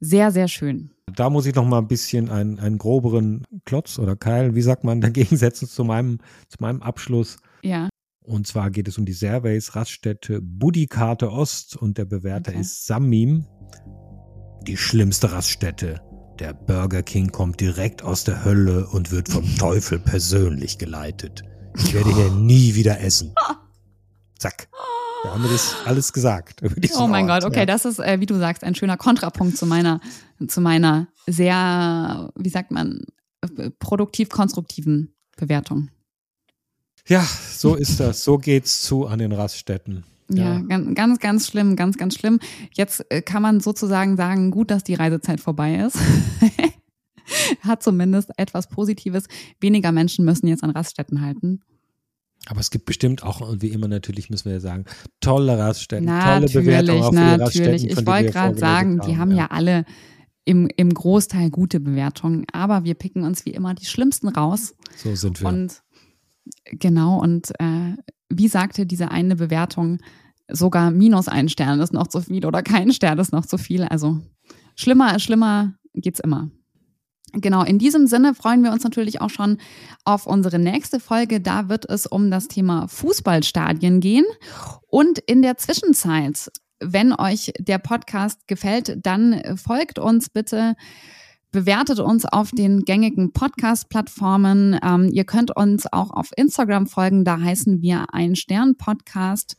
sehr, 0.01 0.31
sehr 0.31 0.47
schön. 0.47 0.91
Da 1.15 1.29
muss 1.29 1.45
ich 1.45 1.55
noch 1.55 1.65
mal 1.65 1.79
ein 1.79 1.87
bisschen 1.87 2.29
einen, 2.29 2.59
einen 2.59 2.77
groberen 2.77 3.45
Klotz 3.65 3.97
oder 3.99 4.15
Keil, 4.15 4.55
wie 4.55 4.61
sagt 4.61 4.83
man, 4.83 5.01
dagegen 5.01 5.37
setzen 5.37 5.67
zu 5.67 5.83
meinem, 5.83 6.19
zu 6.49 6.57
meinem 6.59 6.81
Abschluss. 6.81 7.37
Ja. 7.61 7.88
Und 8.29 8.45
zwar 8.45 8.69
geht 8.69 8.87
es 8.87 8.99
um 8.99 9.05
die 9.05 9.13
Servays 9.13 9.75
Raststätte 9.75 10.39
Budikarte 10.39 11.31
Ost 11.31 11.75
und 11.75 11.97
der 11.97 12.05
Bewerter 12.05 12.51
okay. 12.51 12.61
ist 12.61 12.85
Samim. 12.85 13.47
Die 14.67 14.77
schlimmste 14.77 15.31
Raststätte. 15.31 15.99
Der 16.37 16.53
Burger 16.53 17.01
King 17.01 17.31
kommt 17.31 17.59
direkt 17.59 18.03
aus 18.03 18.25
der 18.25 18.45
Hölle 18.45 18.85
und 18.85 19.09
wird 19.09 19.29
vom 19.29 19.43
Teufel 19.57 19.97
persönlich 19.97 20.77
geleitet. 20.77 21.41
Ich 21.75 21.91
werde 21.95 22.13
hier 22.13 22.29
nie 22.29 22.75
wieder 22.75 22.99
essen. 22.99 23.33
Zack. 24.37 24.69
Da 25.23 25.33
haben 25.33 25.41
wir 25.41 25.49
das 25.49 25.75
alles 25.85 26.13
gesagt. 26.13 26.61
Oh 26.97 27.07
mein 27.07 27.27
Ort, 27.31 27.41
Gott, 27.41 27.51
okay, 27.51 27.61
ja. 27.61 27.65
das 27.65 27.83
ist, 27.83 27.97
äh, 27.97 28.19
wie 28.19 28.27
du 28.27 28.37
sagst, 28.37 28.63
ein 28.63 28.75
schöner 28.75 28.95
Kontrapunkt 28.95 29.57
zu 29.57 29.65
meiner, 29.65 30.01
zu 30.47 30.61
meiner 30.61 31.07
sehr, 31.25 32.31
wie 32.35 32.49
sagt 32.49 32.69
man, 32.69 33.05
produktiv-konstruktiven 33.79 35.15
Bewertung. 35.35 35.89
Ja, 37.09 37.23
so 37.23 37.75
ist 37.75 37.99
das. 37.99 38.23
So 38.23 38.37
geht's 38.37 38.83
zu 38.83 39.07
an 39.07 39.19
den 39.19 39.31
Raststätten. 39.31 40.03
Ja, 40.29 40.61
ja 40.69 40.77
ganz, 40.93 41.19
ganz 41.19 41.47
schlimm, 41.47 41.75
ganz, 41.75 41.97
ganz 41.97 42.13
schlimm. 42.13 42.39
Jetzt 42.73 43.03
äh, 43.09 43.23
kann 43.23 43.41
man 43.41 43.59
sozusagen 43.59 44.15
sagen, 44.15 44.51
gut, 44.51 44.69
dass 44.69 44.83
die 44.83 44.93
Reisezeit 44.93 45.39
vorbei 45.39 45.77
ist. 45.77 45.97
Hat 47.61 47.81
zumindest 47.81 48.29
etwas 48.37 48.69
Positives. 48.69 49.25
Weniger 49.59 49.91
Menschen 49.91 50.23
müssen 50.23 50.47
jetzt 50.47 50.63
an 50.63 50.69
Raststätten 50.69 51.21
halten. 51.21 51.61
Aber 52.45 52.59
es 52.59 52.69
gibt 52.69 52.85
bestimmt 52.85 53.23
auch, 53.23 53.41
und 53.41 53.61
wie 53.63 53.69
immer 53.69 53.87
natürlich 53.87 54.29
müssen 54.29 54.51
wir 54.51 54.61
sagen, 54.61 54.85
tolle 55.19 55.57
Raststätten, 55.57 56.05
natürlich, 56.05 56.53
tolle 56.53 56.63
Bewertungen 56.63 57.03
auf 57.03 57.11
natürlich. 57.11 57.41
Raststätten. 57.41 57.85
Ich 57.99 58.05
wollte 58.05 58.31
gerade 58.31 58.57
sagen, 58.57 59.01
haben, 59.01 59.07
die 59.07 59.17
haben 59.17 59.31
ja, 59.31 59.37
ja 59.37 59.47
alle 59.47 59.85
im, 60.45 60.67
im 60.77 60.93
Großteil 60.93 61.49
gute 61.49 61.79
Bewertungen, 61.79 62.45
aber 62.53 62.83
wir 62.83 62.95
picken 62.95 63.23
uns 63.23 63.45
wie 63.45 63.51
immer 63.51 63.73
die 63.73 63.85
schlimmsten 63.85 64.29
raus. 64.29 64.73
So 64.95 65.15
sind 65.15 65.41
wir. 65.41 65.47
Und 65.47 65.81
genau, 66.65 67.19
und 67.19 67.51
äh, 67.59 67.95
wie 68.29 68.47
sagte 68.47 68.85
diese 68.85 69.11
eine 69.11 69.35
Bewertung, 69.35 69.99
sogar 70.51 70.91
minus 70.91 71.27
ein 71.27 71.49
Stern 71.49 71.79
ist 71.79 71.93
noch 71.93 72.07
zu 72.07 72.21
viel 72.21 72.45
oder 72.45 72.63
kein 72.63 72.91
Stern 72.91 73.19
ist 73.19 73.31
noch 73.31 73.45
zu 73.45 73.57
viel. 73.57 73.83
Also 73.83 74.19
schlimmer, 74.75 75.19
schlimmer 75.19 75.73
geht's 75.93 76.19
immer. 76.19 76.49
Genau, 77.33 77.63
in 77.63 77.77
diesem 77.77 78.07
Sinne 78.07 78.33
freuen 78.33 78.63
wir 78.63 78.71
uns 78.71 78.83
natürlich 78.83 79.21
auch 79.21 79.29
schon 79.29 79.57
auf 80.03 80.25
unsere 80.25 80.57
nächste 80.57 80.99
Folge. 80.99 81.39
Da 81.39 81.69
wird 81.69 81.87
es 81.87 82.07
um 82.07 82.31
das 82.31 82.47
Thema 82.47 82.87
Fußballstadien 82.87 83.99
gehen. 83.99 84.25
Und 84.87 85.19
in 85.19 85.43
der 85.43 85.57
Zwischenzeit, 85.57 86.51
wenn 86.79 87.13
euch 87.13 87.53
der 87.59 87.77
Podcast 87.77 88.47
gefällt, 88.47 89.05
dann 89.05 89.57
folgt 89.57 89.99
uns 89.99 90.29
bitte. 90.29 90.75
Bewertet 91.51 91.99
uns 91.99 92.25
auf 92.25 92.51
den 92.51 92.85
gängigen 92.85 93.33
Podcast-Plattformen. 93.33 94.79
Ähm, 94.83 95.09
ihr 95.11 95.23
könnt 95.23 95.55
uns 95.55 95.91
auch 95.91 96.11
auf 96.11 96.29
Instagram 96.35 96.85
folgen. 96.85 97.25
Da 97.25 97.39
heißen 97.39 97.81
wir 97.81 98.13
ein 98.13 98.35
Stern 98.35 98.75
Podcast. 98.75 99.57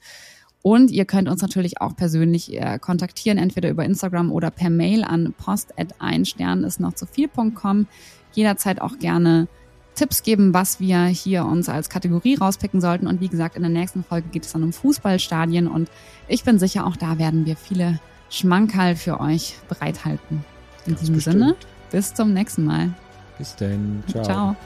Und 0.62 0.92
ihr 0.92 1.04
könnt 1.04 1.28
uns 1.28 1.42
natürlich 1.42 1.80
auch 1.80 1.96
persönlich 1.96 2.52
äh, 2.54 2.78
kontaktieren, 2.78 3.38
entweder 3.38 3.70
über 3.70 3.84
Instagram 3.84 4.30
oder 4.30 4.52
per 4.52 4.70
Mail 4.70 5.02
an 5.02 5.34
post.einstern 5.36 6.62
ist 6.62 6.78
noch 6.78 6.92
zu 6.92 7.06
viel.com. 7.06 7.88
Jederzeit 8.34 8.80
auch 8.80 8.98
gerne 8.98 9.48
Tipps 9.96 10.22
geben, 10.22 10.54
was 10.54 10.78
wir 10.78 11.06
hier 11.06 11.44
uns 11.44 11.68
als 11.68 11.88
Kategorie 11.88 12.36
rauspicken 12.36 12.80
sollten. 12.80 13.06
Und 13.06 13.20
wie 13.20 13.28
gesagt, 13.28 13.56
in 13.56 13.62
der 13.62 13.70
nächsten 13.70 14.04
Folge 14.04 14.28
geht 14.28 14.44
es 14.44 14.52
dann 14.52 14.62
um 14.62 14.72
Fußballstadien 14.72 15.66
und 15.66 15.90
ich 16.28 16.44
bin 16.44 16.58
sicher, 16.60 16.86
auch 16.86 16.96
da 16.96 17.18
werden 17.18 17.46
wir 17.46 17.56
viele 17.56 17.98
Schmankerl 18.28 18.94
für 18.94 19.18
euch 19.18 19.56
bereithalten. 19.68 20.44
In 20.86 20.92
Ganz 20.92 21.00
diesem 21.00 21.14
bestimmt. 21.16 21.34
Sinne, 21.34 21.56
bis 21.90 22.14
zum 22.14 22.32
nächsten 22.32 22.64
Mal. 22.64 22.90
Bis 23.38 23.56
dann. 23.56 24.02
Ciao. 24.08 24.24
Ciao. 24.24 24.56